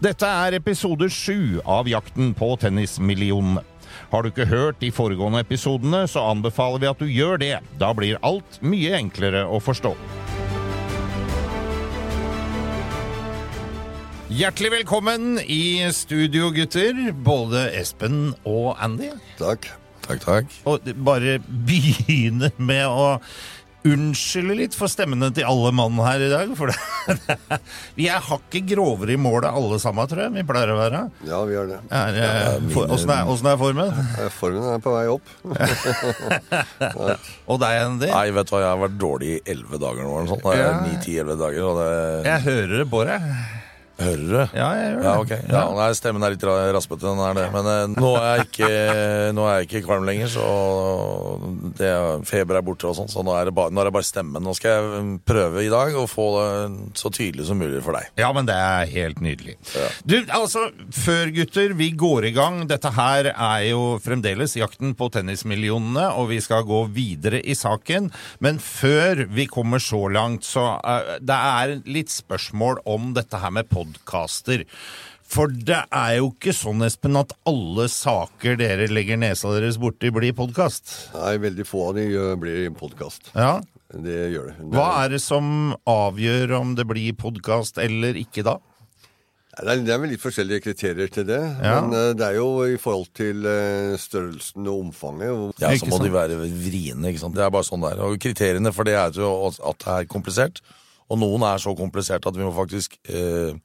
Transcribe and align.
Dette 0.00 0.24
er 0.24 0.54
episode 0.56 1.10
sju 1.12 1.58
av 1.68 1.84
Jakten 1.90 2.30
på 2.32 2.54
tennismillionene. 2.62 3.60
Har 4.08 4.24
du 4.24 4.30
ikke 4.30 4.46
hørt 4.48 4.78
de 4.80 4.88
foregående 4.96 5.42
episodene, 5.44 6.06
så 6.08 6.22
anbefaler 6.30 6.80
vi 6.80 6.88
at 6.88 7.02
du 7.02 7.10
gjør 7.10 7.36
det. 7.42 7.58
Da 7.76 7.90
blir 7.92 8.16
alt 8.24 8.56
mye 8.64 8.94
enklere 8.96 9.42
å 9.44 9.60
forstå. 9.60 9.92
Hjertelig 14.32 14.72
velkommen 14.78 15.36
i 15.44 15.84
studio, 15.92 16.48
gutter. 16.56 16.96
Både 17.12 17.66
Espen 17.76 18.30
og 18.48 18.80
Andy. 18.80 19.12
Takk. 19.36 19.68
Takk, 20.06 20.24
takk. 20.24 20.60
Og 20.64 20.88
bare 21.04 21.36
begynne 21.44 22.48
med 22.56 22.88
å 22.88 23.18
unnskylde 23.86 24.54
litt 24.58 24.74
for 24.76 24.88
stemmene 24.92 25.30
til 25.34 25.46
alle 25.48 25.70
mann 25.76 25.96
her 26.04 26.20
i 26.24 26.28
dag. 26.32 26.48
For 26.58 26.66
det, 26.70 26.76
vi 27.98 28.04
er 28.12 28.20
hakket 28.26 28.64
grovere 28.72 29.12
i 29.14 29.18
målet 29.20 29.50
alle 29.50 29.78
sammen, 29.82 30.08
tror 30.10 30.20
jeg 30.26 30.34
vi 30.36 30.42
pleier 30.48 30.70
å 30.74 30.78
være. 30.80 31.00
Ja, 31.28 31.38
vi 31.48 31.52
gjør 31.56 31.66
det. 31.72 31.78
Er, 31.88 32.10
eh, 32.24 32.68
for, 32.74 32.82
åssen, 32.92 33.10
er, 33.14 33.22
åssen 33.30 33.48
er 33.50 33.56
formen? 33.60 33.90
Formen 34.36 34.64
er 34.74 34.80
på 34.84 34.90
vei 34.96 35.06
opp. 35.12 35.26
Og 37.50 37.56
deg, 37.62 37.74
Andy? 37.86 38.10
Nei, 38.10 38.26
vet 38.36 38.46
du 38.50 38.52
hva, 38.56 38.62
jeg 38.64 38.72
har 38.72 38.82
vært 38.84 38.98
dårlig 39.00 39.28
i 39.36 39.38
elleve 39.54 39.76
dager 39.82 40.02
nå. 40.04 40.10
eller 40.18 40.30
sånt. 40.34 40.44
Er 40.50 40.56
Ni-ti-elleve 40.84 41.38
dager, 41.40 41.62
og 41.70 41.74
det 41.80 41.90
Jeg 42.28 42.46
hører 42.48 42.76
det 42.82 42.88
på 42.90 42.98
deg. 43.08 43.20
Hører 44.00 44.24
du? 44.24 44.56
Ja, 44.56 44.68
jeg 44.76 44.86
gjør 44.86 44.96
det. 44.96 45.04
Ja, 45.04 45.14
okay. 45.20 45.40
Ja, 45.50 45.62
nei, 45.76 45.88
stemmen 45.98 46.24
er 46.24 46.34
litt 46.34 46.44
ra- 46.48 46.70
raspete, 46.74 47.04
den 47.04 47.20
er 47.20 47.36
det. 47.36 47.46
Men 47.52 47.68
eh, 47.68 47.82
nå 48.00 48.12
er 48.16 48.28
jeg 48.40 48.46
ikke, 48.48 48.70
nå 49.36 49.46
er 49.46 49.58
jeg 49.58 49.68
ikke 49.68 49.82
kvalm 49.88 50.06
lenger, 50.08 50.30
så 50.32 50.46
det, 51.78 51.90
feber 52.28 52.60
er 52.60 52.64
borte 52.66 52.88
og 52.88 52.96
sånn, 52.96 53.10
så 53.12 53.24
nå 53.26 53.34
er, 53.36 53.50
det 53.50 53.54
bare, 53.56 53.72
nå 53.74 53.82
er 53.82 53.90
det 53.90 53.94
bare 53.98 54.08
stemmen. 54.08 54.44
Nå 54.44 54.54
skal 54.56 54.72
jeg 54.76 55.04
mm, 55.04 55.12
prøve 55.28 55.64
i 55.66 55.72
dag 55.72 55.96
å 56.00 56.06
få 56.10 56.26
det 56.38 56.48
så 57.00 57.12
tydelig 57.12 57.48
som 57.50 57.60
mulig 57.60 57.82
for 57.84 57.96
deg. 57.98 58.08
Ja, 58.20 58.30
men 58.36 58.48
det 58.48 58.56
er 58.56 58.90
helt 58.94 59.20
nydelig. 59.24 59.56
Du, 60.08 60.16
altså, 60.36 60.66
før 60.96 61.32
gutter, 61.36 61.76
vi 61.76 61.90
går 62.00 62.30
i 62.30 62.34
gang. 62.36 62.62
Dette 62.70 62.92
her 62.96 63.30
er 63.34 63.66
jo 63.68 63.98
fremdeles 64.02 64.56
jakten 64.58 64.94
på 64.98 65.10
tennismillionene, 65.14 66.08
og 66.16 66.30
vi 66.32 66.40
skal 66.44 66.64
gå 66.68 66.82
videre 66.94 67.42
i 67.44 67.56
saken. 67.58 68.10
Men 68.44 68.60
før 68.62 69.26
vi 69.30 69.46
kommer 69.50 69.82
så 69.82 70.06
langt, 70.12 70.46
så 70.48 70.66
uh, 70.80 71.16
det 71.20 71.36
er 71.36 71.76
litt 71.90 72.12
spørsmål 72.12 72.82
om 72.88 73.12
dette 73.16 73.40
her 73.40 73.52
med 73.54 73.68
podkaster. 73.90 74.64
For 75.30 75.50
det 75.50 75.84
er 75.94 76.16
jo 76.18 76.32
ikke 76.32 76.52
sånn, 76.56 76.82
Espen, 76.82 77.18
at 77.18 77.32
alle 77.46 77.86
saker 77.90 78.56
dere 78.58 78.88
legger 78.90 79.20
nesa 79.20 79.52
deres 79.54 79.78
borti, 79.78 80.10
blir 80.10 80.34
podkast. 80.34 81.12
Nei, 81.14 81.36
veldig 81.38 81.66
få 81.68 81.90
av 81.90 82.00
de 82.00 82.08
blir 82.40 82.72
podkast. 82.74 83.30
Ja. 83.36 83.60
Det 83.90 84.18
gjør 84.30 84.50
det. 84.50 84.56
det 84.58 84.74
Hva 84.74 84.88
er 85.04 85.14
det 85.14 85.22
som 85.22 85.72
avgjør 85.90 86.56
om 86.60 86.74
det 86.78 86.86
blir 86.86 87.14
podkast 87.18 87.78
eller 87.82 88.18
ikke 88.18 88.44
da? 88.46 88.58
Det 89.60 89.66
er, 89.66 89.80
det 89.84 89.92
er 89.92 89.98
vel 90.00 90.12
litt 90.14 90.22
forskjellige 90.22 90.62
kriterier 90.64 91.10
til 91.12 91.26
det. 91.28 91.40
Ja. 91.62 91.80
Men 91.82 91.94
eh, 91.94 92.10
det 92.16 92.26
er 92.26 92.36
jo 92.38 92.50
i 92.70 92.78
forhold 92.80 93.10
til 93.18 93.46
eh, 93.50 93.96
størrelsen 93.98 94.66
og 94.70 94.86
omfanget. 94.86 95.58
Ja, 95.62 95.72
så 95.78 95.90
må 95.90 95.98
de 96.02 96.12
være 96.14 96.38
vriene, 96.38 97.10
ikke 97.10 97.22
sant. 97.22 97.36
Det 97.38 97.42
er 97.44 97.54
bare 97.54 97.66
sånn 97.66 97.82
der. 97.82 98.02
Og 98.06 98.18
kriteriene 98.22 98.72
for 98.74 98.88
det 98.88 98.94
er 98.98 99.18
jo 99.18 99.50
at 99.50 99.82
det 99.82 99.96
er 99.98 100.10
komplisert. 100.10 100.62
Og 101.10 101.18
noen 101.18 101.44
er 101.46 101.58
så 101.62 101.74
komplisert 101.78 102.26
at 102.26 102.38
vi 102.38 102.46
må 102.46 102.52
faktisk 102.54 102.94
eh, 103.10 103.58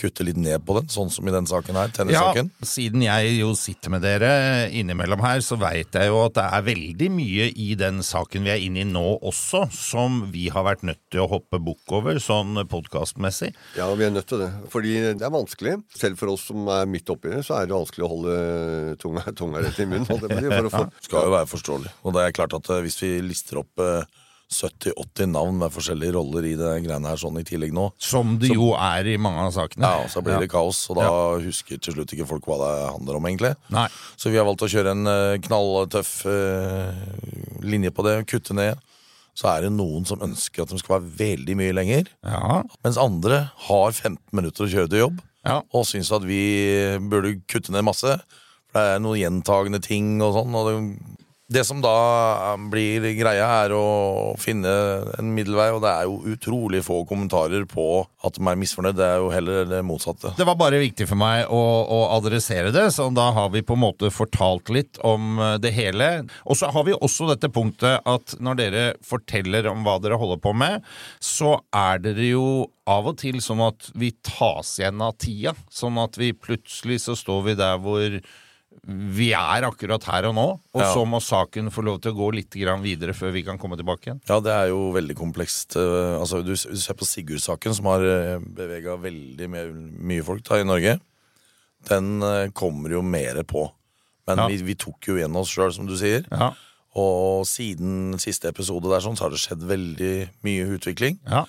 kutte 0.00 0.24
litt 0.26 0.38
ned 0.40 0.62
på 0.66 0.76
den, 0.78 0.88
sånn 0.92 1.10
som 1.12 1.28
i 1.28 1.34
den 1.34 1.46
saken 1.48 1.78
her, 1.78 1.92
tennissaken. 1.94 2.50
Ja, 2.52 2.68
siden 2.68 3.04
jeg 3.04 3.34
jo 3.38 3.52
sitter 3.58 3.92
med 3.94 4.04
dere 4.04 4.32
innimellom 4.72 5.22
her, 5.24 5.42
så 5.44 5.58
veit 5.60 5.94
jeg 5.98 6.10
jo 6.10 6.22
at 6.24 6.36
det 6.38 6.46
er 6.46 6.66
veldig 6.66 7.10
mye 7.14 7.48
i 7.52 7.68
den 7.78 8.02
saken 8.06 8.46
vi 8.46 8.54
er 8.54 8.62
inne 8.64 8.82
i 8.84 8.88
nå 8.88 9.04
også, 9.20 9.64
som 9.74 10.22
vi 10.32 10.48
har 10.52 10.66
vært 10.66 10.86
nødt 10.88 11.00
til 11.12 11.24
å 11.24 11.28
hoppe 11.30 11.60
bukk 11.62 11.96
over, 12.00 12.18
sånn 12.22 12.62
podkastmessig. 12.70 13.52
ja, 13.78 13.88
vi 13.98 14.08
er 14.08 14.14
nødt 14.14 14.28
til 14.30 14.42
det. 14.44 14.50
Fordi 14.72 14.94
det 15.18 15.26
er 15.26 15.34
vanskelig. 15.34 15.76
Selv 15.96 16.18
for 16.20 16.32
oss 16.34 16.48
som 16.50 16.66
er 16.72 16.88
midt 16.90 17.10
oppi 17.12 17.32
det, 17.32 17.42
så 17.46 17.58
er 17.60 17.68
det 17.68 17.76
vanskelig 17.76 18.06
å 18.06 18.12
holde 18.12 18.36
tunga, 19.02 19.24
tunga 19.38 19.62
rett 19.64 19.78
i 19.82 19.88
munnen. 19.88 20.08
For 20.08 20.68
å 20.68 20.72
få, 20.72 20.82
Skal 21.04 21.28
jo 21.28 21.36
være 21.36 21.50
forståelig. 21.50 21.92
Og 22.06 22.16
det 22.16 22.26
er 22.26 22.34
klart 22.36 22.56
at 22.56 22.68
eh, 22.72 22.82
hvis 22.84 22.98
vi 23.02 23.12
lister 23.24 23.60
opp 23.62 23.82
eh, 23.82 24.04
70-80 24.52 25.30
navn 25.32 25.58
med 25.62 25.72
forskjellige 25.74 26.14
roller 26.16 26.44
i 26.46 26.54
det 26.60 26.72
greiene 26.84 27.08
her 27.10 27.18
sånn 27.20 27.40
i 27.40 27.44
tillegg 27.48 27.72
nå, 27.74 27.88
Som 27.98 28.36
det 28.42 28.52
jo 28.54 28.72
er 28.76 29.08
i 29.12 29.16
mange 29.20 29.46
av 29.48 29.52
sakene. 29.56 29.88
ja, 29.88 30.06
så 30.12 30.22
blir 30.22 30.38
det 30.42 30.50
kaos. 30.52 30.84
Og 30.92 31.00
da 31.00 31.08
husker 31.42 31.80
til 31.82 31.96
slutt 31.96 32.12
ikke 32.14 32.28
folk 32.28 32.46
hva 32.46 32.58
det 32.62 32.72
handler 32.92 33.18
om, 33.18 33.26
egentlig. 33.30 33.54
Nei. 33.74 33.88
Så 34.16 34.30
vi 34.30 34.38
har 34.38 34.46
valgt 34.48 34.62
å 34.66 34.70
kjøre 34.70 34.92
en 34.94 35.06
eh, 35.10 35.38
knalltøff 35.48 36.14
eh, 36.30 37.02
linje 37.64 37.90
på 37.94 38.04
det, 38.06 38.16
kutte 38.30 38.54
ned. 38.56 38.78
Så 39.34 39.48
er 39.48 39.64
det 39.64 39.72
noen 39.72 40.04
som 40.04 40.20
ønsker 40.20 40.62
at 40.66 40.68
de 40.74 40.78
skal 40.82 40.98
være 40.98 41.12
veldig 41.16 41.54
mye 41.56 41.72
lenger. 41.72 42.10
Ja. 42.22 42.62
Mens 42.84 42.98
andre 43.00 43.46
har 43.68 43.92
15 43.96 44.18
minutter 44.36 44.66
å 44.66 44.72
kjøre 44.74 44.90
til 44.92 45.06
jobb 45.06 45.20
Ja. 45.48 45.62
og 45.72 45.86
syns 45.88 46.12
at 46.12 46.22
vi 46.28 46.42
burde 47.00 47.38
kutte 47.48 47.72
ned 47.72 47.86
masse. 47.88 48.18
For 48.72 48.76
det 48.78 48.92
er 48.96 49.00
noen 49.04 49.18
gjentagende 49.20 49.80
ting 49.84 50.20
og 50.24 50.36
sånn. 50.36 50.54
Og 50.56 50.68
det, 50.68 50.76
det 51.52 51.64
som 51.68 51.80
da 51.84 52.56
blir 52.72 53.04
greia, 53.18 53.46
er 53.64 53.74
å 53.76 54.34
finne 54.40 54.72
en 55.18 55.32
middelvei, 55.36 55.68
og 55.74 55.82
det 55.84 55.92
er 55.92 56.08
jo 56.08 56.34
utrolig 56.34 56.82
få 56.86 57.02
kommentarer 57.08 57.66
på 57.68 57.86
at 58.26 58.38
de 58.38 58.46
er 58.48 58.60
misfornøyd. 58.60 58.96
Det 58.98 59.06
er 59.06 59.22
jo 59.22 59.30
heller 59.34 59.68
det 59.70 59.82
motsatte. 59.86 60.34
Det 60.38 60.46
var 60.48 60.58
bare 60.60 60.80
viktig 60.82 61.06
for 61.10 61.20
meg 61.20 61.50
å, 61.52 61.62
å 61.86 62.00
adressere 62.16 62.72
det, 62.74 62.88
så 62.94 63.08
da 63.14 63.30
har 63.36 63.52
vi 63.54 63.64
på 63.66 63.76
en 63.76 63.84
måte 63.84 64.12
fortalt 64.14 64.72
litt 64.74 65.00
om 65.06 65.38
eh, 65.38 65.56
det 65.62 65.74
hele. 65.76 66.10
Og 66.46 66.58
så 66.58 66.70
har 66.72 66.86
vi 66.88 66.96
også 66.96 67.30
dette 67.32 67.52
punktet 67.52 68.02
at 68.08 68.36
når 68.42 68.60
dere 68.60 68.84
forteller 69.06 69.68
om 69.70 69.84
hva 69.86 69.98
dere 70.02 70.20
holder 70.20 70.40
på 70.42 70.54
med, 70.56 70.86
så 71.22 71.58
er 71.76 72.02
dere 72.02 72.32
jo 72.32 72.46
av 72.90 73.12
og 73.12 73.18
til 73.22 73.38
sånn 73.42 73.62
at 73.64 73.92
vi 73.98 74.10
tas 74.26 74.76
igjen 74.80 75.02
av 75.04 75.16
tida. 75.22 75.54
Sånn 75.70 76.00
at 76.02 76.18
vi 76.18 76.32
plutselig 76.34 77.02
så 77.04 77.16
står 77.18 77.44
vi 77.50 77.58
der 77.58 77.78
hvor 77.82 78.18
vi 78.84 79.28
er 79.36 79.62
akkurat 79.68 80.02
her 80.10 80.26
og 80.30 80.34
nå, 80.34 80.46
og 80.74 80.80
Ja. 80.82 80.88
så 80.94 81.04
må 81.06 81.20
saken 81.22 81.70
få 81.70 81.84
lov 81.84 82.00
til 82.02 82.12
å 82.12 82.16
gå 82.18 82.32
litt 82.34 82.50
videre 82.52 83.12
før 83.14 83.32
vi 83.32 83.42
kan 83.42 83.58
komme 83.58 83.76
tilbake 83.76 84.08
igjen. 84.10 84.20
Ja, 84.28 84.40
det 84.40 84.50
er 84.52 84.68
jo 84.68 84.90
veldig 84.92 85.14
komplekst. 85.16 85.76
Eh, 85.76 86.18
Altså, 86.20 86.42
du, 86.44 86.52
du 86.54 86.76
ser 86.76 86.94
på 86.94 87.04
Sigurd-saken, 87.06 87.74
som 87.74 87.86
har 87.86 88.00
bevega 88.40 88.96
veldig 89.00 89.48
mye, 89.48 89.72
mye 90.02 90.22
folk 90.24 90.42
da, 90.44 90.56
i 90.60 90.64
Norge. 90.64 91.00
den 91.88 92.22
eh, 92.22 92.48
kommer 92.54 92.90
jo 92.90 93.02
mer 93.02 93.42
på. 93.42 93.70
Men 94.28 94.38
Ja. 94.38 94.46
vi, 94.48 94.56
vi 94.62 94.74
tok 94.74 95.00
jo 95.08 95.16
igjen 95.16 95.34
oss 95.34 95.50
sjøl, 95.50 95.72
som 95.74 95.86
du 95.86 95.96
sier. 95.96 96.24
Ja. 96.30 96.52
Og 96.94 97.44
siden 97.46 98.18
siste 98.20 98.48
episode 98.52 98.84
der 98.88 99.00
sånn, 99.00 99.16
så 99.16 99.24
har 99.26 99.30
det 99.30 99.40
skjedd 99.42 99.62
veldig 99.66 100.28
mye 100.44 100.66
utvikling. 100.78 101.18
Ja. 101.26 101.44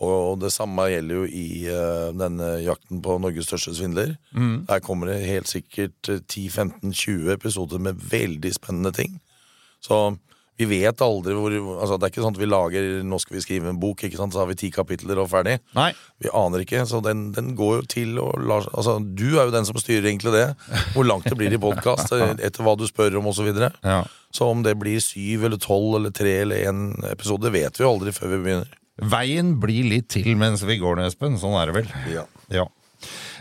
Og 0.00 0.38
det 0.40 0.52
samme 0.54 0.86
gjelder 0.88 1.18
jo 1.18 1.26
i 1.28 1.46
uh, 1.68 2.08
denne 2.16 2.54
jakten 2.64 3.02
på 3.04 3.18
Norges 3.20 3.50
største 3.50 3.74
svindler. 3.76 4.14
Mm. 4.32 4.64
Der 4.70 4.80
kommer 4.84 5.10
det 5.10 5.26
helt 5.28 5.50
sikkert 5.50 6.08
eh, 6.08 6.22
10-15-20 6.24 7.34
episoder 7.34 7.82
med 7.82 8.00
veldig 8.10 8.54
spennende 8.56 8.94
ting. 8.96 9.18
Så 9.84 10.08
vi 10.60 10.66
vet 10.68 11.00
aldri 11.00 11.32
hvor 11.32 11.54
altså 11.54 11.96
Det 11.96 12.04
er 12.04 12.12
ikke 12.12 12.24
sånn 12.24 12.34
at 12.34 12.40
vi 12.40 12.48
lager 12.48 12.88
Nå 13.08 13.18
skal 13.22 13.38
vi 13.38 13.42
skrive 13.44 13.70
en 13.70 13.78
bok, 13.80 14.02
ikke 14.04 14.18
sant? 14.18 14.34
så 14.34 14.42
har 14.42 14.50
vi 14.50 14.58
ti 14.60 14.68
kapitler 14.74 15.20
og 15.22 15.30
ferdig. 15.32 15.56
Nei. 15.76 15.88
Vi 16.20 16.32
aner 16.36 16.64
ikke, 16.64 16.82
så 16.88 17.00
den, 17.04 17.30
den 17.36 17.54
går 17.58 17.78
jo 17.78 17.86
til 17.94 18.20
og 18.20 18.40
lar 18.44 18.68
Altså, 18.74 18.98
du 19.00 19.38
er 19.38 19.48
jo 19.48 19.54
den 19.54 19.68
som 19.68 19.78
styrer 19.80 20.10
egentlig 20.10 20.34
det. 20.36 20.46
Hvor 20.94 21.08
langt 21.08 21.28
det 21.28 21.38
blir 21.40 21.54
i 21.56 21.60
podkast, 21.60 22.12
etter 22.46 22.66
hva 22.66 22.76
du 22.76 22.84
spør 22.88 23.20
om, 23.20 23.30
osv. 23.30 23.40
Så, 23.40 23.46
videre. 23.48 23.70
Ja. 23.80 24.02
så 24.36 24.50
om 24.52 24.60
det 24.66 24.74
blir 24.76 25.00
syv 25.00 25.46
eller 25.48 25.60
tolv 25.60 25.96
eller 25.96 26.12
tre 26.12 26.34
eller 26.42 26.68
én 26.68 26.82
episode, 27.08 27.48
vet 27.54 27.80
vi 27.80 27.86
jo 27.86 27.94
aldri 27.94 28.12
før 28.12 28.34
vi 28.34 28.42
begynner. 28.44 28.74
Veien 29.02 29.56
blir 29.62 29.88
litt 29.90 30.10
til 30.16 30.34
mens 30.40 30.64
vi 30.66 30.80
går, 30.80 31.02
Espen. 31.06 31.38
Sånn 31.40 31.56
er 31.60 31.70
det 31.70 31.80
vel? 31.80 31.90
Ja. 32.12 32.26
Ja. 32.50 32.68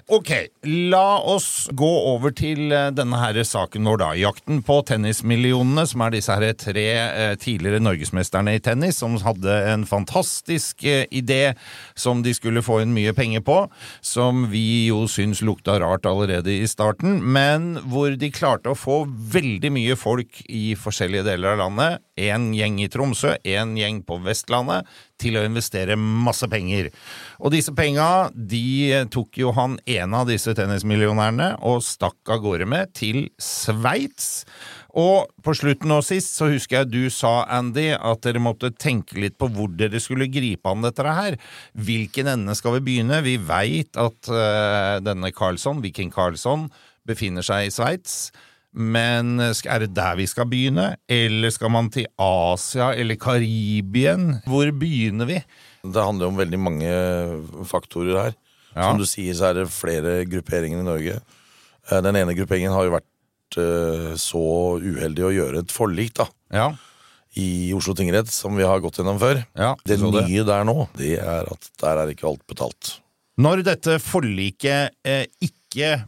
Ok, 0.09 0.31
la 0.65 1.19
oss 1.21 1.67
gå 1.77 1.89
over 2.09 2.31
til 2.33 2.71
eh, 2.73 2.87
denne 2.97 3.19
her 3.21 3.37
saken 3.45 3.85
vår, 3.85 3.99
da. 4.01 4.07
Jakten 4.17 4.63
på 4.65 4.79
tennismillionene, 4.89 5.83
som 5.85 6.01
er 6.01 6.15
disse 6.15 6.33
her 6.33 6.55
tre 6.57 6.85
eh, 6.97 7.33
tidligere 7.37 7.81
norgesmesterne 7.83 8.55
i 8.57 8.61
tennis, 8.65 8.97
som 9.03 9.19
hadde 9.21 9.53
en 9.69 9.85
fantastisk 9.85 10.81
eh, 10.81 11.03
idé 11.13 11.53
som 11.93 12.23
de 12.25 12.33
skulle 12.33 12.63
få 12.65 12.79
inn 12.81 12.95
mye 12.95 13.13
penger 13.13 13.45
på, 13.45 13.59
som 14.01 14.47
vi 14.49 14.87
jo 14.87 15.03
syns 15.05 15.43
lukta 15.45 15.77
rart 15.83 16.09
allerede 16.09 16.57
i 16.57 16.65
starten, 16.65 17.19
men 17.21 17.75
hvor 17.85 18.17
de 18.17 18.31
klarte 18.33 18.73
å 18.73 18.79
få 18.79 19.03
veldig 19.05 19.75
mye 19.77 19.99
folk 19.99 20.41
i 20.49 20.73
forskjellige 20.73 21.27
deler 21.29 21.53
av 21.53 21.67
landet. 21.67 22.01
En 22.19 22.49
gjeng 22.55 22.79
i 22.83 22.89
Tromsø, 22.91 23.35
en 23.55 23.75
gjeng 23.79 24.01
på 24.07 24.19
Vestlandet, 24.25 24.87
til 25.19 25.35
å 25.35 25.43
investere 25.43 25.97
masse 25.99 26.47
penger. 26.51 26.89
Og 27.43 27.53
disse 27.53 27.73
penga, 27.75 28.29
de 28.33 29.05
tok 29.11 29.39
jo 29.41 29.53
han 29.57 29.77
ene 29.89 30.21
av 30.21 30.29
disse 30.31 30.53
tennismillionærene 30.55 31.53
og 31.67 31.83
stakk 31.83 32.31
av 32.31 32.43
gårde 32.45 32.67
med 32.69 32.93
til 32.95 33.25
Sveits. 33.41 34.45
Og 34.97 35.29
på 35.45 35.53
slutten 35.53 35.91
og 35.93 36.01
sist 36.07 36.33
så 36.39 36.49
husker 36.49 36.79
jeg 36.79 36.89
du 36.89 37.13
sa, 37.13 37.43
Andy, 37.59 37.91
at 37.93 38.23
dere 38.25 38.41
måtte 38.41 38.71
tenke 38.73 39.19
litt 39.21 39.37
på 39.39 39.51
hvor 39.53 39.69
dere 39.77 40.01
skulle 40.01 40.29
gripe 40.31 40.71
an 40.71 40.85
dette 40.85 41.05
her. 41.05 41.37
Hvilken 41.77 42.31
ende 42.31 42.55
skal 42.57 42.79
vi 42.79 42.85
begynne? 42.87 43.21
Vi 43.25 43.37
veit 43.37 43.99
at 43.99 44.31
uh, 44.33 44.97
denne 45.05 45.33
Carlsson, 45.35 45.83
Viking 45.85 46.13
Carlsson, 46.13 46.67
befinner 47.09 47.45
seg 47.45 47.67
i 47.67 47.73
Sveits. 47.73 48.29
Men 48.73 49.39
er 49.41 49.79
det 49.81 49.93
der 49.97 50.15
vi 50.19 50.27
skal 50.29 50.45
begynne? 50.51 50.91
Eller 51.09 51.49
skal 51.53 51.71
man 51.73 51.89
til 51.93 52.05
Asia 52.21 52.91
eller 52.93 53.17
Karibien? 53.17 54.41
Hvor 54.45 54.69
begynner 54.77 55.25
vi? 55.29 55.39
Det 55.83 56.03
handler 56.05 56.29
om 56.29 56.37
veldig 56.37 56.59
mange 56.61 56.91
faktorer 57.69 58.19
her. 58.27 58.35
Ja. 58.75 58.83
Som 58.91 58.99
du 59.01 59.05
sier, 59.09 59.33
så 59.33 59.49
er 59.49 59.57
det 59.61 59.69
flere 59.73 60.19
grupperinger 60.29 60.83
i 60.83 60.85
Norge. 60.85 61.15
Eh, 61.89 62.01
Den 62.05 62.15
ene 62.19 62.35
grupperingen 62.37 62.71
har 62.75 62.85
jo 62.85 62.93
vært 62.99 63.57
eh, 63.57 64.11
så 64.21 64.43
uheldig 64.77 65.25
å 65.25 65.33
gjøre 65.33 65.63
et 65.65 65.73
forlik 65.73 66.13
da, 66.21 66.27
Ja. 66.53 66.67
i 67.35 67.71
Oslo 67.73 67.95
tingrett, 67.97 68.29
som 68.29 68.55
vi 68.55 68.63
har 68.67 68.79
gått 68.83 68.99
gjennom 69.01 69.17
før. 69.21 69.41
Ja, 69.57 69.73
det 69.85 69.97
nye 69.99 70.11
det. 70.19 70.27
nye 70.29 70.45
der 70.45 70.63
nå, 70.69 70.77
det 70.99 71.15
er 71.17 71.49
at 71.49 71.69
der 71.81 72.03
er 72.03 72.13
ikke 72.13 72.27
alt 72.29 72.45
betalt. 72.47 72.99
Når 73.39 73.63
dette 73.65 73.97
forliket 74.03 74.93
eh, 75.07 75.25
ikke 75.41 75.57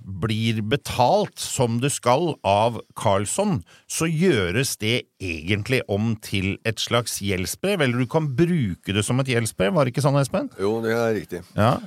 blir 0.01 0.61
betalt 0.65 1.39
som 1.39 1.79
det 1.81 1.91
skal 1.93 2.35
av 2.47 2.79
Carlsson, 2.97 3.61
så 3.87 4.09
gjøres 4.09 4.77
det 4.81 5.07
egentlig 5.21 5.81
om 5.91 6.15
til 6.23 6.57
et 6.65 6.81
slags 6.81 7.19
gjeldsbrev, 7.21 7.81
eller 7.81 8.01
du 8.01 8.09
kan 8.09 8.31
bruke 8.35 8.93
det 8.93 9.05
som 9.05 9.19
et 9.21 9.29
gjeldsbrev, 9.29 9.73
var 9.73 9.85
det 9.85 9.93
ikke 9.93 10.05
sånn, 10.05 10.19
Espen? 10.21 10.49
Jo, 10.59 10.79
det 10.81 10.95
er 10.97 11.13
riktig. 11.17 11.43
Ja. 11.55 11.77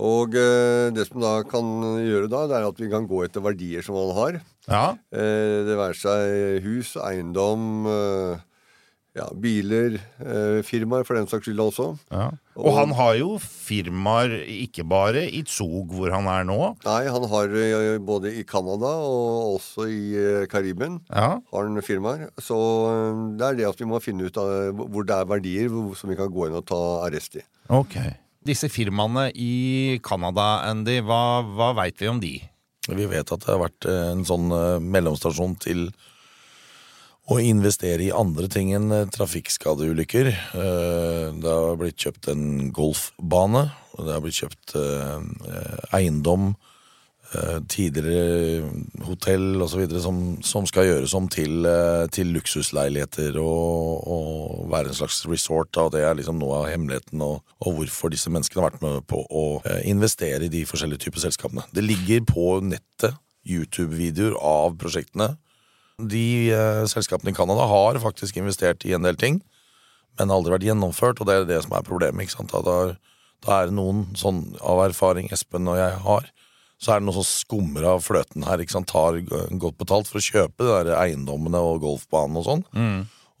Og 0.00 0.36
eh, 0.40 0.88
det 0.94 1.04
som 1.08 1.20
da 1.20 1.34
kan 1.44 1.66
gjøre 2.00 2.30
da, 2.32 2.46
det 2.48 2.56
er 2.56 2.68
at 2.68 2.80
vi 2.80 2.88
kan 2.92 3.04
gå 3.08 3.24
etter 3.26 3.44
verdier 3.44 3.84
som 3.84 3.98
man 3.98 4.14
har. 4.16 4.38
Ja. 4.68 4.86
Eh, 5.12 5.58
det 5.68 5.76
være 5.76 5.98
seg 5.98 6.64
hus, 6.64 6.94
eiendom, 6.96 7.84
eh, 7.92 8.40
ja, 9.16 9.26
biler, 9.36 9.98
eh, 10.24 10.60
firmaer 10.64 11.04
for 11.04 11.18
den 11.18 11.26
saks 11.28 11.44
skyld 11.48 11.60
også. 11.60 11.90
ja. 12.10 12.30
Og 12.56 12.74
han 12.76 12.90
har 12.96 13.14
jo 13.16 13.38
firmaer 13.40 14.34
ikke 14.44 14.84
bare 14.88 15.22
i 15.32 15.40
Zug, 15.48 15.88
hvor 15.96 16.12
han 16.12 16.26
er 16.28 16.44
nå. 16.44 16.58
Nei, 16.84 16.98
han 17.08 17.24
har 17.30 17.54
eh, 17.56 17.96
både 18.04 18.32
i 18.40 18.42
Canada 18.48 18.90
og 19.04 19.54
også 19.58 19.86
i 19.88 20.00
eh, 20.20 20.46
Karibien 20.52 20.98
Ja. 21.08 21.38
har 21.40 21.64
han 21.68 21.80
firmaer. 21.84 22.26
Så 22.40 22.58
eh, 22.90 23.22
det 23.40 23.46
er 23.48 23.58
det 23.62 23.68
at 23.70 23.80
vi 23.80 23.88
må 23.88 24.00
finne 24.04 24.28
ut 24.28 24.36
av 24.40 24.76
hvor 24.84 25.04
det 25.08 25.16
er 25.16 25.30
verdier 25.32 25.72
som 25.96 26.12
vi 26.12 26.16
kan 26.20 26.28
gå 26.32 26.48
inn 26.50 26.58
og 26.60 26.66
ta 26.68 26.80
arrest 27.06 27.36
i. 27.40 27.44
Ok. 27.72 27.96
Disse 28.44 28.68
firmaene 28.72 29.28
i 29.38 30.00
Canada, 30.04 30.64
Andy, 30.68 30.98
hva, 31.06 31.40
hva 31.46 31.72
veit 31.78 32.00
vi 32.02 32.08
om 32.10 32.20
de? 32.20 32.34
Vi 32.90 33.04
vet 33.06 33.30
at 33.30 33.44
det 33.44 33.48
har 33.52 33.60
vært 33.62 33.86
eh, 33.88 34.08
en 34.12 34.24
sånn 34.28 34.48
eh, 34.52 34.80
mellomstasjon 34.82 35.56
til 35.62 35.86
å 37.30 37.38
investere 37.38 38.08
i 38.08 38.14
andre 38.14 38.48
ting 38.50 38.72
enn 38.74 38.90
eh, 38.94 39.06
trafikkskadeulykker. 39.14 40.32
Eh, 40.32 41.28
Det 41.38 41.54
har 41.54 41.78
blitt 41.78 42.02
kjøpt 42.02 42.28
en 42.32 42.72
golfbane, 42.74 43.68
og 43.94 44.04
det 44.06 44.14
har 44.16 44.24
blitt 44.24 44.42
kjøpt 44.42 44.76
eh, 44.80 45.96
eiendom, 45.98 46.54
tidligere 47.72 48.66
hotell 49.06 49.62
osv. 49.64 49.86
Som, 50.04 50.16
som 50.44 50.66
skal 50.68 50.84
gjøres 50.84 51.14
om 51.16 51.30
til, 51.32 51.64
til 52.12 52.28
luksusleiligheter 52.34 53.38
og, 53.40 54.02
og 54.04 54.66
være 54.68 54.92
en 54.92 54.98
slags 54.98 55.22
resort. 55.24 55.78
Og 55.80 55.94
Det 55.94 56.02
er 56.04 56.18
liksom 56.18 56.36
noe 56.42 56.58
av 56.58 56.66
hemmeligheten 56.68 57.24
og, 57.24 57.40
og 57.64 57.78
hvorfor 57.78 58.12
disse 58.12 58.28
menneskene 58.28 58.60
har 58.60 58.74
vært 58.74 58.84
med 58.84 59.06
på 59.08 59.22
å 59.24 59.46
investere 59.80 60.44
i 60.44 60.52
de 60.52 60.66
forskjellige 60.68 61.06
typer 61.06 61.24
selskapene. 61.24 61.64
Det 61.72 61.86
ligger 61.86 62.20
på 62.28 62.50
nettet 62.68 63.16
YouTube-videoer 63.48 64.36
av 64.36 64.76
prosjektene. 64.84 65.32
De 65.98 66.50
eh, 66.52 66.82
selskapene 66.90 67.32
i 67.32 67.36
Canada 67.36 67.66
har 67.68 67.98
faktisk 68.02 68.38
investert 68.40 68.86
i 68.88 68.94
en 68.96 69.04
del 69.06 69.18
ting, 69.20 69.40
men 70.18 70.32
aldri 70.32 70.54
vært 70.54 70.66
gjennomført, 70.66 71.20
og 71.20 71.28
det 71.28 71.34
er 71.36 71.48
det 71.48 71.62
som 71.64 71.74
er 71.76 71.86
problemet. 71.86 72.24
ikke 72.24 72.38
sant? 72.38 72.52
Da, 72.52 72.62
da, 73.44 73.58
er 73.60 73.70
det 73.70 73.76
noen, 73.76 74.06
sånn 74.18 74.44
av 74.60 74.84
erfaring 74.88 75.30
Espen 75.32 75.68
og 75.68 75.78
jeg 75.80 75.98
har, 76.04 76.28
så 76.82 76.92
er 76.92 77.00
det 77.00 77.06
noen 77.06 77.20
som 77.20 77.28
skummer 77.28 77.84
av 77.94 78.02
fløten 78.02 78.44
her, 78.48 78.58
ikke 78.60 78.74
sant? 78.74 78.90
tar 78.90 79.20
godt 79.22 79.78
betalt 79.78 80.10
for 80.10 80.18
å 80.18 80.24
kjøpe 80.24 80.64
de 80.66 80.70
der 80.72 80.96
eiendommene 80.98 81.60
og 81.62 81.80
golfbanen 81.84 82.40
og 82.40 82.48
sånn, 82.48 82.64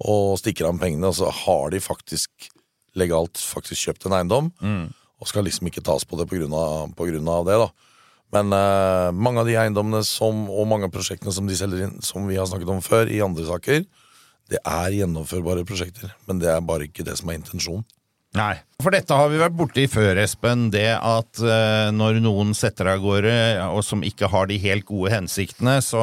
og 0.02 0.38
stikker 0.40 0.66
av 0.68 0.76
med 0.76 0.82
pengene, 0.84 1.10
og 1.10 1.18
så 1.18 1.30
har 1.42 1.70
de 1.74 1.80
faktisk 1.82 2.50
legalt 2.98 3.38
faktisk 3.40 3.88
kjøpt 3.88 4.06
en 4.06 4.16
eiendom, 4.20 4.52
og 5.22 5.28
skal 5.30 5.44
liksom 5.46 5.66
ikke 5.70 5.82
tas 5.86 6.04
på 6.04 6.16
det 6.18 6.28
på 6.30 6.38
grunn 6.38 6.54
av, 6.54 6.92
på 6.98 7.06
grunn 7.08 7.28
av 7.30 7.44
det, 7.46 7.58
da. 7.58 7.68
Men 8.32 8.52
uh, 8.56 9.12
mange 9.12 9.42
av 9.42 9.48
de 9.48 9.58
eiendommene 9.60 10.02
som, 10.08 10.46
og 10.48 10.68
mange 10.70 10.88
av 10.88 10.94
prosjektene 10.94 11.34
som 11.36 11.48
de 11.48 11.56
selger 11.58 11.86
inn, 11.86 11.98
som 12.04 12.24
vi 12.28 12.38
har 12.40 12.48
snakket 12.48 12.72
om 12.72 12.84
før 12.84 13.10
i 13.12 13.20
andre 13.24 13.44
saker, 13.48 13.84
det 14.52 14.60
er 14.68 14.94
gjennomførbare 14.98 15.66
prosjekter, 15.68 16.14
men 16.28 16.40
det 16.40 16.50
er 16.52 16.64
bare 16.64 16.88
ikke 16.88 17.04
det 17.06 17.18
som 17.20 17.30
er 17.30 17.40
intensjonen. 17.40 17.84
Nei. 18.32 18.54
For 18.80 18.94
dette 18.94 19.12
har 19.12 19.28
vi 19.28 19.38
vært 19.42 19.56
borti 19.58 19.82
før, 19.92 20.16
Espen. 20.22 20.70
Det 20.72 20.88
at 20.96 21.40
uh, 21.44 21.92
når 21.92 22.22
noen 22.24 22.54
setter 22.56 22.88
av 22.94 23.02
gårde, 23.04 23.34
og 23.68 23.84
som 23.84 24.00
ikke 24.06 24.30
har 24.32 24.48
de 24.48 24.56
helt 24.62 24.86
gode 24.88 25.12
hensiktene, 25.12 25.76
så 25.84 26.00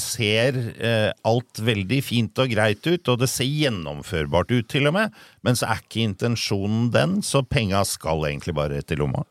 ser 0.00 0.56
uh, 0.80 1.12
alt 1.28 1.60
veldig 1.60 2.00
fint 2.02 2.40
og 2.40 2.54
greit 2.56 2.80
ut, 2.88 3.12
og 3.12 3.20
det 3.20 3.28
ser 3.28 3.50
gjennomførbart 3.52 4.56
ut 4.56 4.70
til 4.72 4.88
og 4.88 4.96
med, 4.96 5.18
men 5.44 5.60
så 5.60 5.68
er 5.68 5.84
ikke 5.84 6.06
intensjonen 6.08 6.88
den, 6.94 7.18
så 7.20 7.44
penga 7.44 7.84
skal 7.86 8.24
egentlig 8.30 8.56
bare 8.56 8.80
til 8.88 9.04
lomma. 9.04 9.28